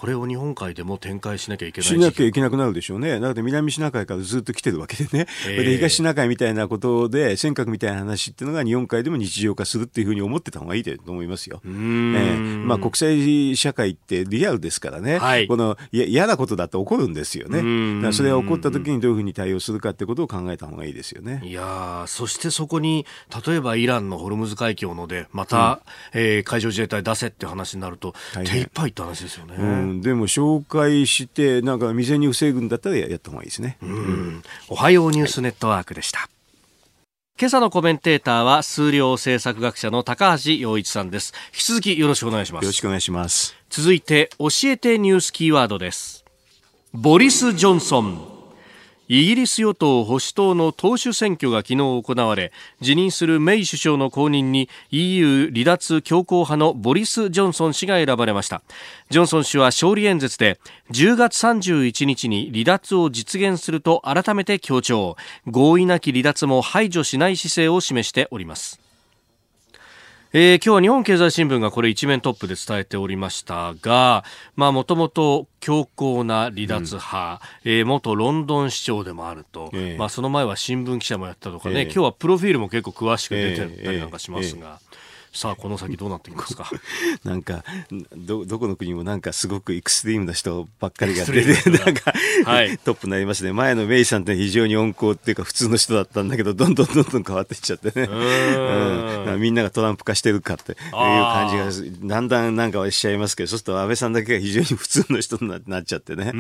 [0.01, 11.61] これを日本海でも展開しなきゃいけないしなきゃいけなくなるでしょうね、だって南シナ海からずっと来てるわけでね、えー、 で東シナ海みたいなことで、尖閣みたいな話っていうのが日本海でも日常化するっていうふうに思ってた方がいいと思いますよ。
[11.63, 21.41] えーまあ、国際社会ってリアルですからね、はい、この嫌なことだって起こるんですよね、それが起こった時にどういうふうに対応するかってことを考えた方がいいですよね。
[21.43, 23.05] いやそしてそこに、
[23.45, 25.81] 例えばイランのホルムズ海峡ので、また、
[26.15, 29.90] うん、えー、海上自衛隊出せって話になると、手一杯って話ですよね。
[29.91, 33.77] うん、でも紹介して、なんか未然に防ぐんだったらやった方がいいですね。
[33.81, 36.29] うん、おはようニュースネットワークでした。
[37.39, 41.33] 今朝のコメンテーターは数量政策学者の高橋洋一さんです。
[41.47, 42.63] 引き続きよろしくお願いします。
[42.65, 43.55] よろしくお願いします。
[43.69, 46.23] 続いて教えてニュースキーワードです。
[46.93, 48.30] ボリス・ジョンソン
[49.13, 58.61] イギリス与党保守党の党首選挙が昨日行われ辞任するメイ首相の後任に EU 離脱強硬派のボリス・ジョンソン氏が選ばれました。
[59.09, 65.17] ジョンソン氏は勝利演説で10月31日に離脱を実現すると改めて強調。
[65.45, 68.80] 合意なき離脱も排除しない姿勢を示しております。
[70.33, 74.23] えー、今日は日本経済新聞がこれ一面トップで伝えておりましたが、
[74.55, 84.79] まあもともと強硬な離脱派、うん、えー、元ロンドン市長でもあると、えー、まあその前は新聞記者もやったとかね、えー、今日はプロフィールも結構詳しく出てたりなんかしますが、
[85.33, 86.69] さあこの先どうなってきますか？
[87.23, 87.63] なんか
[88.17, 92.13] どどこの国もなんかすごくエクストリームな人ばっかりが出て なんか、
[92.45, 93.53] はい、トップになりましたね。
[93.53, 98.07] 前のメイさんって非常に温厚っていうか普通の人だったんだけどどんどんどんどん変わっていっちゃってね。
[98.07, 106.33] うん、みんながトランプ化してるかっていう感じがだんだんなんかはしちゃいますけどそうすると安倍さんだけが非常に普通の人になっちゃってね。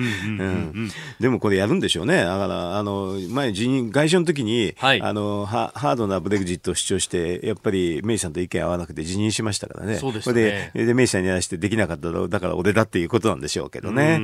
[1.21, 2.23] でもこれやるんでしょうね。
[2.23, 9.95] だからあの前辞任外相の時に、はい、あのハードなブレグジットを主張してやっぱりメイさんと意見合わなくて辞任しましたからね。
[9.95, 10.71] そうですね。
[10.73, 14.21] で、で、名士さんにやらしてできなかっただから俺だっていうことなんでしょうけどね。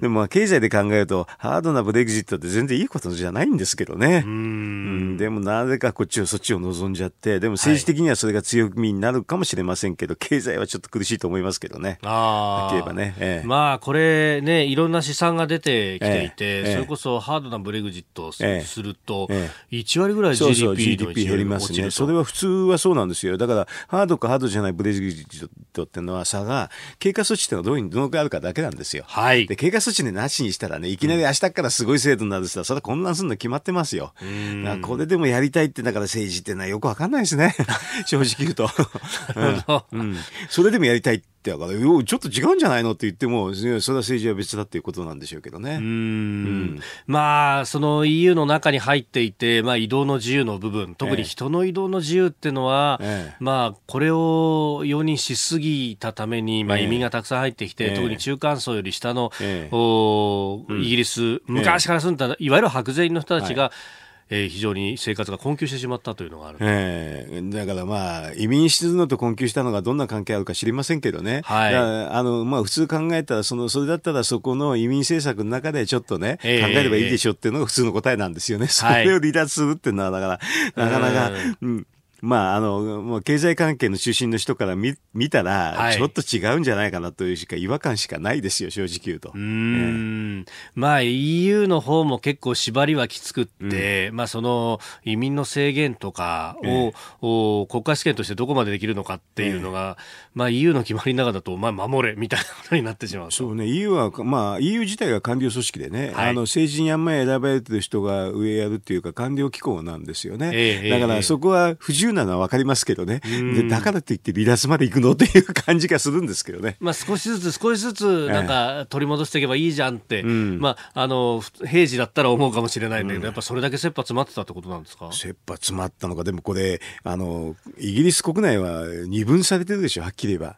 [0.00, 4.22] でも、経済で考えると、ハードなブレグジットって全然いいことじゃないんですけどね。
[4.24, 5.16] うん。
[5.16, 11.98] でも、なぜかこっちをそっちを望んじゃって、でも政治的にはそれが強みになるかもしれませんけど、はい、経済はちょっと苦しいと思いますけどね。
[12.02, 12.86] ああ。
[12.86, 13.14] ばね。
[13.18, 18.42] ええ、まあ、これね、いろんな試算が出てきていて、ええ、それこそハードなブレグジットをす
[18.82, 21.90] ると、ええ、1割ぐらい GDP GDP 減りますね。
[21.90, 23.36] それは普通はそうなんですよ。
[23.36, 29.04] だから、ハードかハードじゃないブレグジットっていうのは差が、経過措置っていうのはどういうどのくらいあるかだけなんですよ。
[29.06, 29.46] はい。
[29.46, 34.12] で、経過措置でなしにしたらね、いきなり明日からすごい制度になるってそれは混乱するの決まってますよ。
[34.22, 37.54] うんこれでもやりたいってだから政治ってのはよくわかんないですね。
[38.06, 38.68] 正直言うと。
[39.92, 40.16] うん、うん。
[40.48, 45.76] それでもやりたいってだから、ちょっと違うんじゃないのって言っても、それは政治は別だっていうことなんでしょうけどね。
[45.76, 45.84] うん。
[45.84, 59.30] うん、まあ、その EU の中に入っていて、まあ、移動の自由の部分、特に人の移動の自由っていうのは、ええ、まあ、これを容認しすぎたために、まあ、移民がたくさん入ってきて、え、特に中間層より下の、
[59.72, 80.40] おイギリス、昔から住んだ、いわゆる白人の人たちが、はいえー、非常に生活が困窮してしまったというのがある、えー、だからまあ移民してるのと困窮したのがどんな関係あるか知りませんけどね、はい、あのまあ、普通考えたらそのそれだったらそこの移民政策の中でちょっとね、えー、考えればいいでしょっていうのが普通の答えなんですよね、それを離脱するっていうのはだか
[80.74, 81.30] らなかなか、
[81.62, 81.86] うん、
[82.20, 89.32] まあ、あの、もう経済関係の中心の人から見見たら、はい、ちょっと違うんじゃないかなというしか違和感しかないですよ、正直言うと。
[89.34, 96.92] うん、えー、まあ EU の方も結構縛りはきつくって、うん、まあその移民の制限とかを、え。
[97.22, 103.32] ー、国家試験としてどこまでできるのかっていうのが、えー、まあ EU の決まりの中だと、まあ守れみたいなことになってしまう。
[103.32, 110.50] そうね、EU は、まあ EU 自体が官僚組織でね、はい、あの政治にあんまり選ばれてる人が上やるっていうか官僚機構なんですよね。
[110.52, 116.76] えー、だからそこは不自由なのは分かりますけどね、でだからといって離脱まで行くのっていう感じがするんですけどね。
[116.80, 125.10] まあ、少しずつ少しずつなんか取り戻していけばいいじゃんって、まあ、あの平時だったら思うかもしれないんだけど、やっぱそれだけ切羽詰まってたってことなんですか？
[125.12, 130.56] 切羽詰まったのか、でもこれあの、イギリス国内は二分されてるでしょ、はっきり言えば。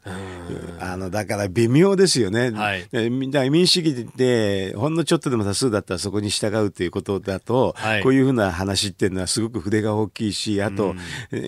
[0.80, 2.50] あのだから微妙ですよね。
[2.50, 10.94] はい、民主主義でほんのちょっとでも多数だったらそこに従うということだと、はい、こういうふうな話っていうのはすごく筆が大きいし、あと、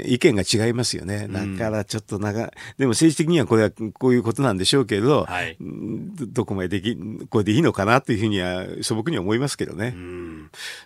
[0.06, 1.28] 意見が違いますよね。
[1.28, 6.96] だからちょっと長、でも政治的にはこれはこういうことなんでしょうけど、はい、どこまででき、
[7.28, 9.94] これでいいのかなというふうには素朴に思いますけどね。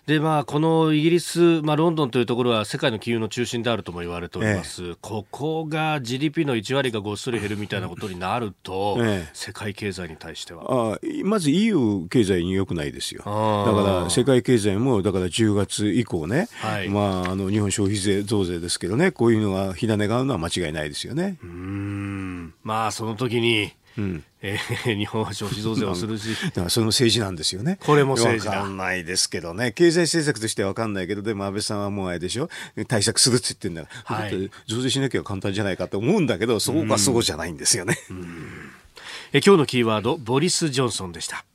[0.05, 4.83] で、まあ、このイギリス、まあ、ロンドンというところは世界の金融の中心であるとも言われております。
[4.83, 10.93] ええ、ここが GDP の1割がごっそり減るみたいなことになると、え、世界経済に対しては。
[10.93, 13.23] あまず EU 経済に良くないですよ。
[13.25, 21.37] だから世界経済も、だから10月以降ね、はい、まあ、あの日本消費税増税ですけどね、こういうのが火種が合うのは間違いないですよね。
[21.43, 26.35] うんまあその時に、うんえー、 日本は消費増税をするし、
[26.69, 27.77] その政治なんですよね。
[27.81, 28.57] これも政治だ。
[28.57, 32.49] わかんないですけどね、経済政策としては分かんないけど、でも安倍さんはもうあれでしょ、
[32.87, 37.97] 対策するって言ってんだから、はい、増税しなきゃ簡単じゃないかと思うんだけど、そうかそうじゃないんですよね。
[39.33, 41.45] え今日のキーワード、ボリス・ジョンソンでした。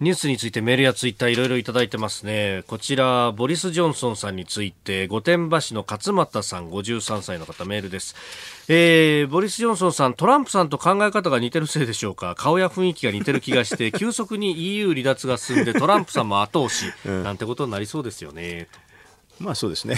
[0.00, 2.62] ニュースについてメールやツイッターいろいろいただいてますね。
[2.68, 8.14] こちら、ボリス・ジョンソンさんについて、御殿場市の勝俣さん53歳の方メールです。
[8.68, 12.36] えー、ボリス・ジョンソンさん、トランプさんと考え方が似てるせいでしょうか？
[12.36, 18.68] 顔や雰囲気が似てる気がして、 急速に EU 離脱が進んでトランプさんも後押し、なんてことになりそうですよね。
[19.40, 19.96] まあそうですね。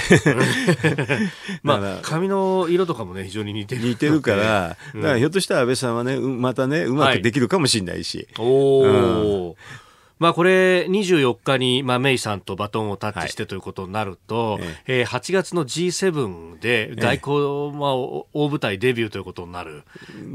[1.62, 3.82] まあ髪の色とかもね非常に似てる。
[3.82, 8.28] 似てるから、 だからひょっとしたら安倍さんはねまたねうまくできるかもしれないし。
[8.38, 9.56] はい、おお。
[9.58, 9.89] うん
[10.20, 19.82] まあ、これ24日に、まあ、メイさんとバトンをタッチしてということになると、はい、えー、8月の G7 で外交、まあ、大舞台デビューということになる、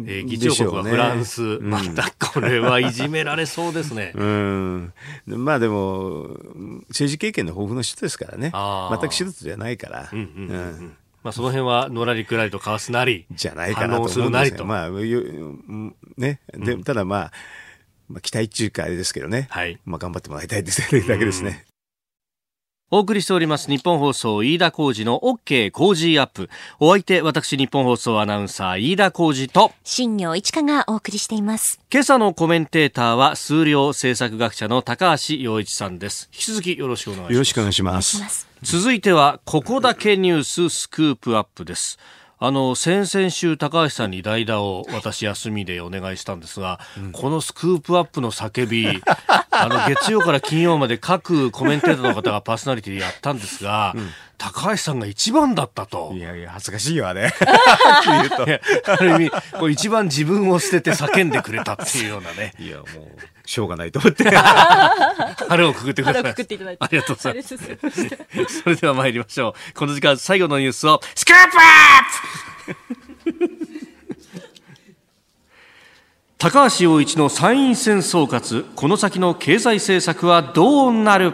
[0.08, 1.48] えー、議長国はフランス、ね。
[1.58, 4.14] うん、またこれはいじめられそうですね。
[4.16, 4.94] うん、
[5.28, 6.30] まあでも
[6.90, 8.52] 政治経験の豊富な人ですからね。
[8.52, 10.10] 全く手術じゃないから。
[10.12, 10.98] うんうんうんうん。
[11.24, 17.32] まあ、その辺はのらりくらりと交わすなり、じゃないかなと思うんですが、まあ、ね、で、ただまあ、
[18.08, 19.48] まあ、期待中かあれですけどね。
[19.50, 19.80] はい。
[19.86, 21.66] まあ、頑張ってもらいたいですだけですね。
[22.92, 26.50] お送りしております日本放送飯田浩二の OK 工事アップ。
[26.80, 31.80] お相手、私日本放送アナウンサー飯田浩二と新業一華がお送りしています。
[31.92, 36.30] 今朝のコメンテーターは数量政策学者の高橋洋一さんです。
[36.32, 37.34] 引き続きよろしくお願いします。
[37.34, 38.48] よろしくお願いします。
[38.62, 41.98] 続いては、ここだけニューススクープアップです。
[42.38, 48.88] あの先々週、高橋さんに代打を私、休みでお願いしたんですが、うん、このスクープアップの叫び、
[49.52, 56.12] あの月曜から金曜まで各コメンテーターの方がパーソナリティでやったんですが、うん、高橋さんが一番だったと。
[56.14, 57.34] いやいや、恥ずかしいよ、 あれ。
[58.86, 62.54] ある意味、こう一番自分を捨てて叫んでくれたっていうようなね。
[62.60, 62.88] いや、もう。
[63.48, 64.24] しょうがないと思って。
[64.34, 66.22] 腹をくくってください。
[66.24, 66.84] 腹をくくっていただいて。
[66.84, 67.58] ありがとうございます。
[68.64, 69.74] それでは参りましょう。
[69.74, 71.58] この時間最後のニュースを、スクープ
[73.32, 73.76] アップ
[76.38, 78.66] 高橋洋一の参院選総括。
[78.76, 81.34] この先の経済政策はどうなる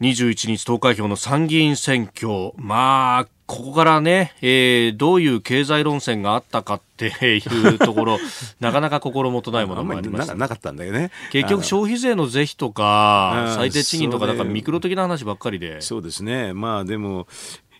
[0.00, 2.52] 21日投開票の参議院選挙。
[2.56, 7.06] まあ、ここからね、えー、どういう経済論戦があったかって
[7.38, 8.18] いうところ、
[8.60, 11.12] なかなか心もとないものもあります、なかったんだよね。
[11.30, 15.80] 結局消費税の是非とか、最低賃金とか、なんかミクロ的な話ばっかりで。
[15.80, 16.52] そうですね。
[16.52, 17.28] まあでも、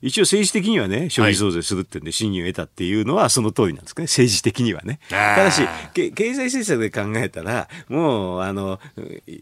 [0.02, 5.00] 一応政治的にはね、消費増税するってんで信任を得たっていうのはその通りなんですかね、政治的にはね。
[5.08, 5.62] ただし、
[5.94, 8.80] 経済政策で考えたら、もう、あの、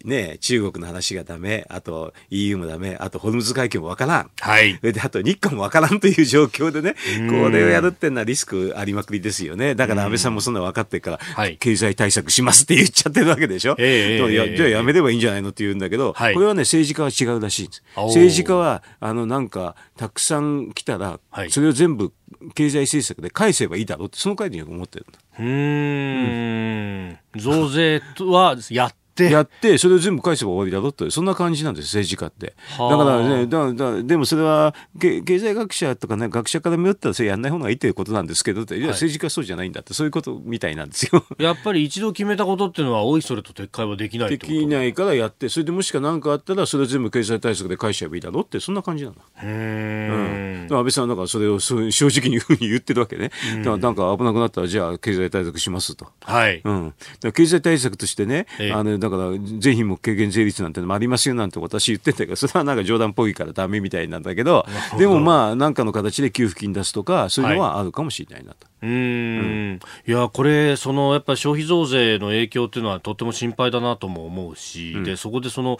[0.05, 4.31] ね、中国の話がダメ、あと EU もダメ、あとホルムズ海峡もわからん。
[4.41, 4.79] はい。
[4.81, 6.95] で、あと日韓もわからんという状況でね、
[7.29, 9.75] これをやるってのはリスクありまくりですよね。
[9.75, 13.75] だから安倍さんもそんな分かってるから、はい、経済対策しますって言っちゃってるわけでしょ。
[13.79, 17.83] えー、えー、じゃあやめればいいんじゃないのって言うんだけど、はい、これはね、政治家は違うらしいんです。
[17.97, 22.13] 政治家は、あの、なんか、たくさん来たら、はい、それを全部
[22.55, 25.07] 経済政策で返せばいいだろうってその回に思ってる
[25.39, 29.31] うん、増税はやっって。
[29.31, 32.55] やってそれを全部返せば終わりだろとそんな感じなんです政治家って。
[32.79, 38.81] だからねだだでもそれは経済学者とかね学者から見よったらそれやんない方がいいということなんですけどい。
[38.81, 41.25] や政治家そうじゃないんだってそういうことみたいなんですよ。
[41.39, 49.17] やっぱり一度決めたことっていうのはおいそれと撤回はできないできないからやってそれでもしか何かあったらそれ全部経済対策で返しちゃえばいいだろうってそんな感じなの。
[49.43, 53.31] うん、安倍さんだからそれを正直にふうに言ってるわけね。
[53.59, 56.09] だからなんか危なくなったらじゃあ経済対策しますと。
[56.23, 64.67] はい、うん、だ経済対策としてね、あのだから税品も軽減税率なんてのもありますよなんて私言ってたけど、それはなんか冗談っぽいからダメみたいなんだけど、
[64.99, 68.67] でもまあ、なんかの形で給付金出すとか、そういうのはあるかもしれないなと。
[68.81, 75.79] はい、うん、いや、これ、そのやっぱり消費増税の影響っていうのはとっても心配だなとも思うし、うん、でそこでその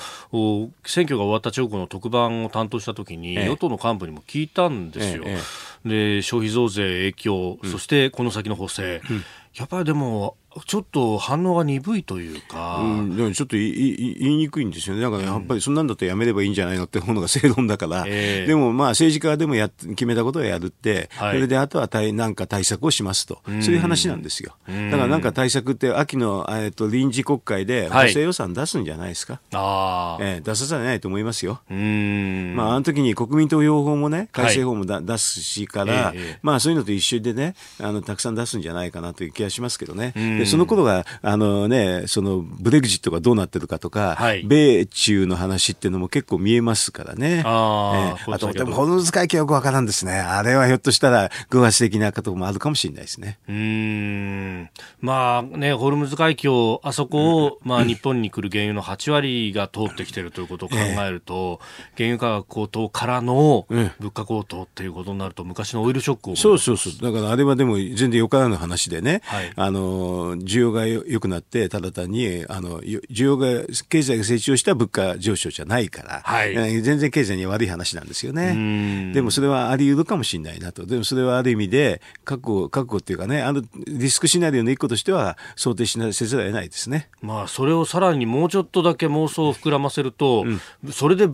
[0.85, 5.25] 選挙が終わった直後の特番を担当したときに、ええ、与党の幹部にも聞いたんですよ。
[5.27, 5.39] え、
[5.85, 24.55] で消費増税影響、そしてこの先の補正、うん、やっぱりでもちょっと反応が鈍いというか、うん、でもちょっと言い言いにくいんですよね、だからやっぱりそんなんだとやめればいいんじゃないのってものが正論だから、えー、でもまあ政治家でもや決めたことはやるって、はい、それであとは対なんか対策をしますと、そういう話なんですよ。
[24.67, 31.61] だからなんか対策って、秋の、えー、と臨時国会で補正予算出すんじゃないですか、はい、えー、出さざるないと思いますよ。
[31.69, 40.13] まあ、あの時に国民投票法もね、改正法もだ、はい、出すしから、えー、まあそういうのと一緒でね、あのたくさん出すんじゃないかなという気がしますけどね。
[40.45, 47.43] でその頃があの、ね、そのブレグジットがどうなってるかとか、はい、米中の話っていうのも結構見えますからね。
[47.45, 50.13] あ,、えー、あと、でも、ホルムズ海峡よくわからんですね。
[50.13, 53.39] あれはひょっとしたら偶発的なこともあるかもしれないですね。
[53.49, 54.71] うん。
[55.01, 61.61] まあね、ホルムズ海峡、あそこを、まあ日本に来る原油の8割が通ってきてるということを考えると、
[61.97, 66.37] えー、原油価格高騰からの物価高騰っていうことになると、昔のオイルショックを。
[66.37, 67.13] そうそうそう。
[67.13, 73.47] だからあれはでも全然よからぬ話でね、はい、あの、需要が良くなって、ただ単に、あの、需要が、
[73.89, 79.13] 経済が成長した物価上昇じゃないから、はい、全然経済に悪い話なんですよね。
[79.13, 80.87] でもそれはあり得るかもしれないなと。
[80.87, 87.09] でもそれはある意味で、覚悟、覚悟っていうかね、あの、リスクシナリオの一個としては、想定しなせざるを得ないですね。
[87.23, 91.29] まあ、それをさらにもうちょっとだけ妄想を膨らませると、うん、それで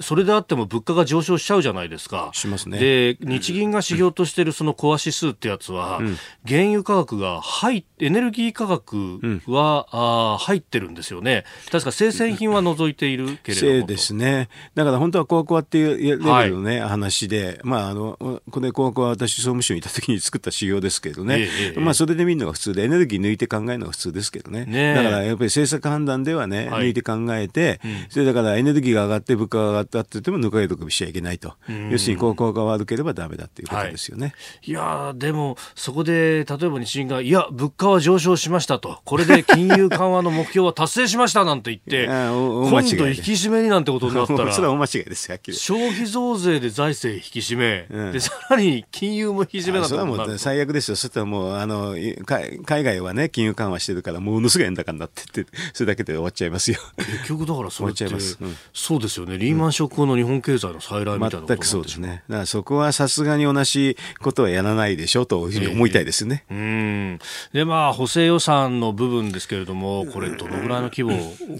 [0.00, 2.30] それであっても物価が上昇しちゃうじゃないですか。
[2.32, 2.78] しますね。
[2.78, 6.16] で、日銀が指標としているそのコア指数ってやつは、うん、
[6.46, 11.44] 原油価格が入、エネルギー価格は、うん、あ入ってるんですよね。
[11.70, 13.78] 確か生鮮品は除いているけれども。
[13.80, 14.48] そうですね。
[14.74, 21.40] だから本当はコアコアっていうレベルのね、はい、話で、まあ、あの、これコアコア私総務省にいた時に作った指標ですけどね。
[21.40, 24.64] ええ、まあ、それで見るのが普通で、エネルギー抜いて考えるのが普通ですけどね。
[24.64, 31.54] ねだからやっぱり政策判断ではね、はい、抜いて考えて、うん、それだからエネルギーが上がって物価が上がったって言っても抜かれとくしちゃいけないと。
[31.90, 34.26] 要するに、高校が悪ければだめだっていうことですよね。
[34.26, 39.00] はい、いやでも、そこで、例えば日銀が、いや、物価は上昇しましたと。
[39.04, 50.96] これで金融緩和の目標は達成しましたなんて言って、 今度引き締めになんてことになったら、 それは大間違いです消費増税で財政引き締め、うん、で、さらに金融も引き締めなそれはもう最悪ですよ。
[50.96, 51.94] そしたらもう、あの、
[52.24, 56.78] 海外はね、金融緩和してるから、ものすごい円高になってって、それだけで終わっちゃいますよ。
[56.96, 59.38] 結局だからそれって、うん、そうですよね。
[59.38, 62.22] リーショック後の日本経済の再来みたいな全くそうですね。
[62.28, 66.44] だからそこはさすがに同じことはやらないでしょうというふうに思いたいですね。
[66.50, 67.18] えー、うん
[67.52, 71.12] で、まあ、補正予算の部分ですけれども、これ、どのぐらいの規模、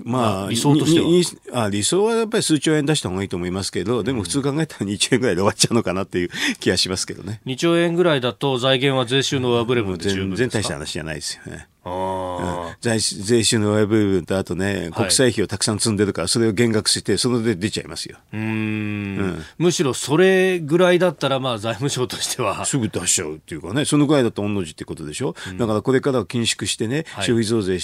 [0.05, 1.64] まあ、理想としては？
[1.64, 6.30] あ理想はやっぱり数兆円出した方がいいと思いますけど、でも普通考えたら2兆円ぐらいで終わっちゃうのかなっていう
[6.61, 7.40] 気がしますけどね。
[7.47, 11.68] 2兆円ぐらいだと財源は税収の上振れ分で十分全然大した話じゃないですよね。
[11.89, 18.18] あ税税収の上部分とあとね、国債費をたくさん積んでるから、それを減額して、それで出ちゃいますよ。
[18.32, 18.41] うん。
[18.41, 19.45] うん。
[19.59, 22.64] むしろそれぐらいだったら、まあ、財務省としては。
[22.64, 27.78] すぐ出しちゃうっていうかね、そのぐらいだと御の字ってことでしょ、うん、だからこれからは緊縮してね、消費増税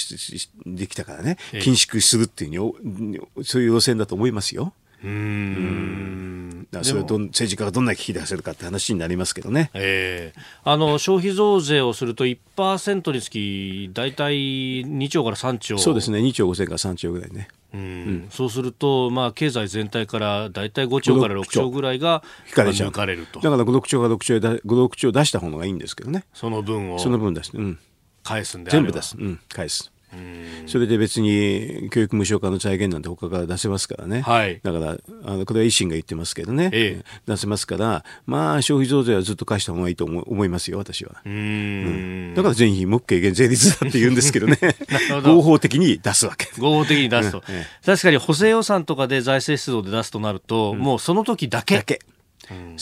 [0.66, 2.50] できたからね、緊縮するっていう
[2.82, 4.72] に、そういう路線だと思いますよ。
[5.04, 6.66] うん。
[6.70, 9.70] だそれと政治家がどんな危機出せるかって話になりますけどね。
[9.74, 10.38] ええ。
[10.38, 15.78] ー、あの消費増税をすると1%につき大体2兆から3兆。
[15.78, 17.48] そうですね、2兆5千から3兆ぐらいね。
[17.74, 21.70] うん、うん、そうすると、まあ、経済全体から大体5兆から6兆。
[21.70, 27.78] ぐらいが引かれちゃう、だから5、6兆が6兆5、6兆出した方がいいんですけどね、その分をその分出して、うん、
[28.22, 29.90] 返すんで全部出す、うん、返す。
[30.66, 41.22] それで別に教育無償化の財源なんて他から出せますからね、はい、だからあのこれは維新が言ってますけどね、ええ、出せますから、まあ、消費増税はずっと返した方がいいと思いますよ、私は。
[41.24, 44.58] うん、だから全費目軽減税率だって言うんですけどね、
[45.24, 46.48] 合法的に出すわけ。
[46.58, 51.76] 合法的に出すと、え、確かに補正予算とかで財政出動で出すとなると、うん、もうその時だけ。
[51.76, 52.00] だけ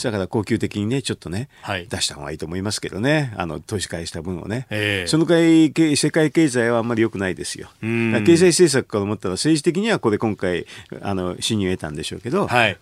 [0.01, 7.69] だから恒久的にね、ちょっとね、はい、出した方がいいと思いますけどね、あの投資返した分をね、えー、そのくらい世界経済はあんまり良くないですよ。
[7.81, 10.65] 経済政策から思ったら、政治的にはこれ、今回、
[11.01, 12.77] あの信任を得たんでしょうけど、はい、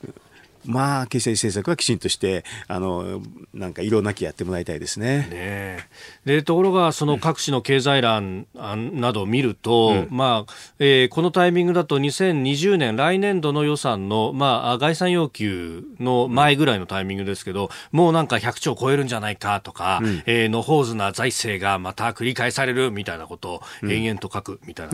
[0.65, 3.21] まあ、経済政策はきちんとして、あの、
[3.53, 5.27] なんか色なきやってもらいたいですね。
[5.29, 5.87] ね
[6.25, 24.91] で、ところが、その各種の経済欄などを見ると、うん、まあ、えー、このタイミングだと2020年、来年度の予算の、まあ、概算要求の前ぐらいのタイミングですけど、もうなんか100兆超えるんじゃないかとか、うん、えー、のほうずな財政がまた繰り返されるみたいなことを延々と書くみたいな、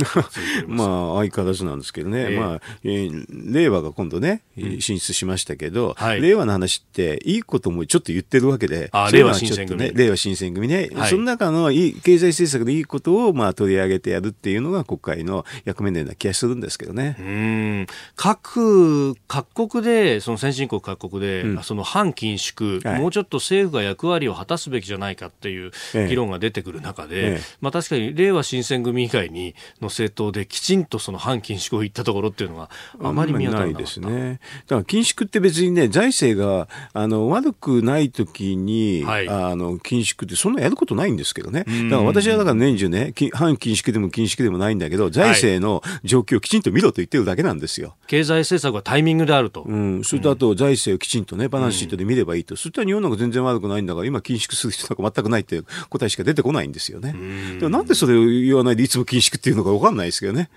[0.68, 0.88] うん、まあ、
[1.18, 4.44] 相変わらずなんですけどね、えー、まあ、えー、令和が今度ね、
[4.80, 17.16] 進出しましたけど、はい、令和の話っていいこともちょっと言ってるわけで、令和新選組、ね、令和新選組ね、はい、その中のいい経済政策でいいことをまあ取り上げてやるっていうのが国会の役目のような気がするんですけどね。
[17.20, 17.88] うん。
[18.16, 32.70] 各各国でその先進国各国で、うん、その反緊縮、はい、もうちょっと政府が役割を果たすべきじゃないかっていう議論が出てくる中で、ええ、まあ確かに令和新選組以外にの政党できちんとその反緊縮を言ったところっていうのが
[33.02, 34.40] あまり見当たらないですね。
[34.68, 41.66] だから緊縮って別にね財政があの悪くない時に、はい、あの緊縮ってそんなやることないんですけどね。
[41.66, 47.96] だから私はだから年中ね、反緊縮でも緊縮でもないんだけど、財政の状況をきちんと見ろと言ってるだけなんですよ。
[48.08, 49.62] 経済政策はタイミングであると。
[49.62, 50.04] うん。
[50.04, 52.54] それとあと財政をきちんとね、バランスシートで見ればいいと。
[52.54, 57.14] うん、そしたら日本なんか全然悪くないんだから、今緊縮する人なんか全くないっていう答えしか出てこないんですよね。
[57.60, 60.50] でもなんでそれを言わないでいつも緊縮っていうのか分かんないですけどね。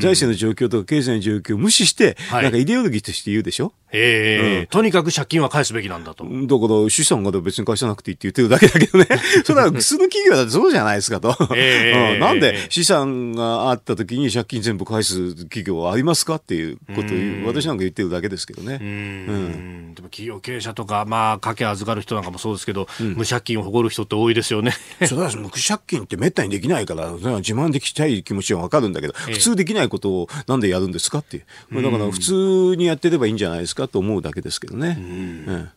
[0.00, 3.72] 財政の状況とか経済の状況を無視して、はい、なんかイデオロギーとして言うでしょ？
[3.90, 6.24] ええーうん、とにかく借金は返すべきなんだと。
[6.24, 9.06] だから資産が別に返さなくていいって言ってるだけだけどね。
[9.44, 11.36] それは普通の企業だってそうじゃないですかと。
[11.54, 17.16] えー、うん、なんで資産があった時に借金全部返す企業はありますかっていうことを
[17.46, 18.78] 私なんか言ってるだけですけどね。
[18.80, 24.72] うんうんでも企業経営者とか、まあ、家計預かる人なんかもそうですけど、うん、無借金を誇る人って多いですよね。
[25.06, 31.40] それは無借金ってめったにできないから、自慢できたい気持ちはわかるんだけど、えー、普通できないことをなんでやるんですかってい
[31.72, 31.82] う。
[31.82, 34.96] だから普通にやってればいいんじゃないですかと思うだけですけどね。
[34.98, 35.70] うん、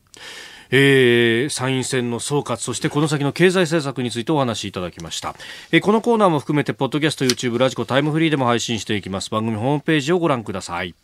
[0.71, 5.35] えー、参院選の総括そしてこの先の経済政策についてお話しいただきました、
[5.71, 9.29] えー、このコーナーも含めてポッドキャスト YouTube ラジコタイムフリーでも配信していきます。
[9.29, 10.95] 番組ホームページをご覧ください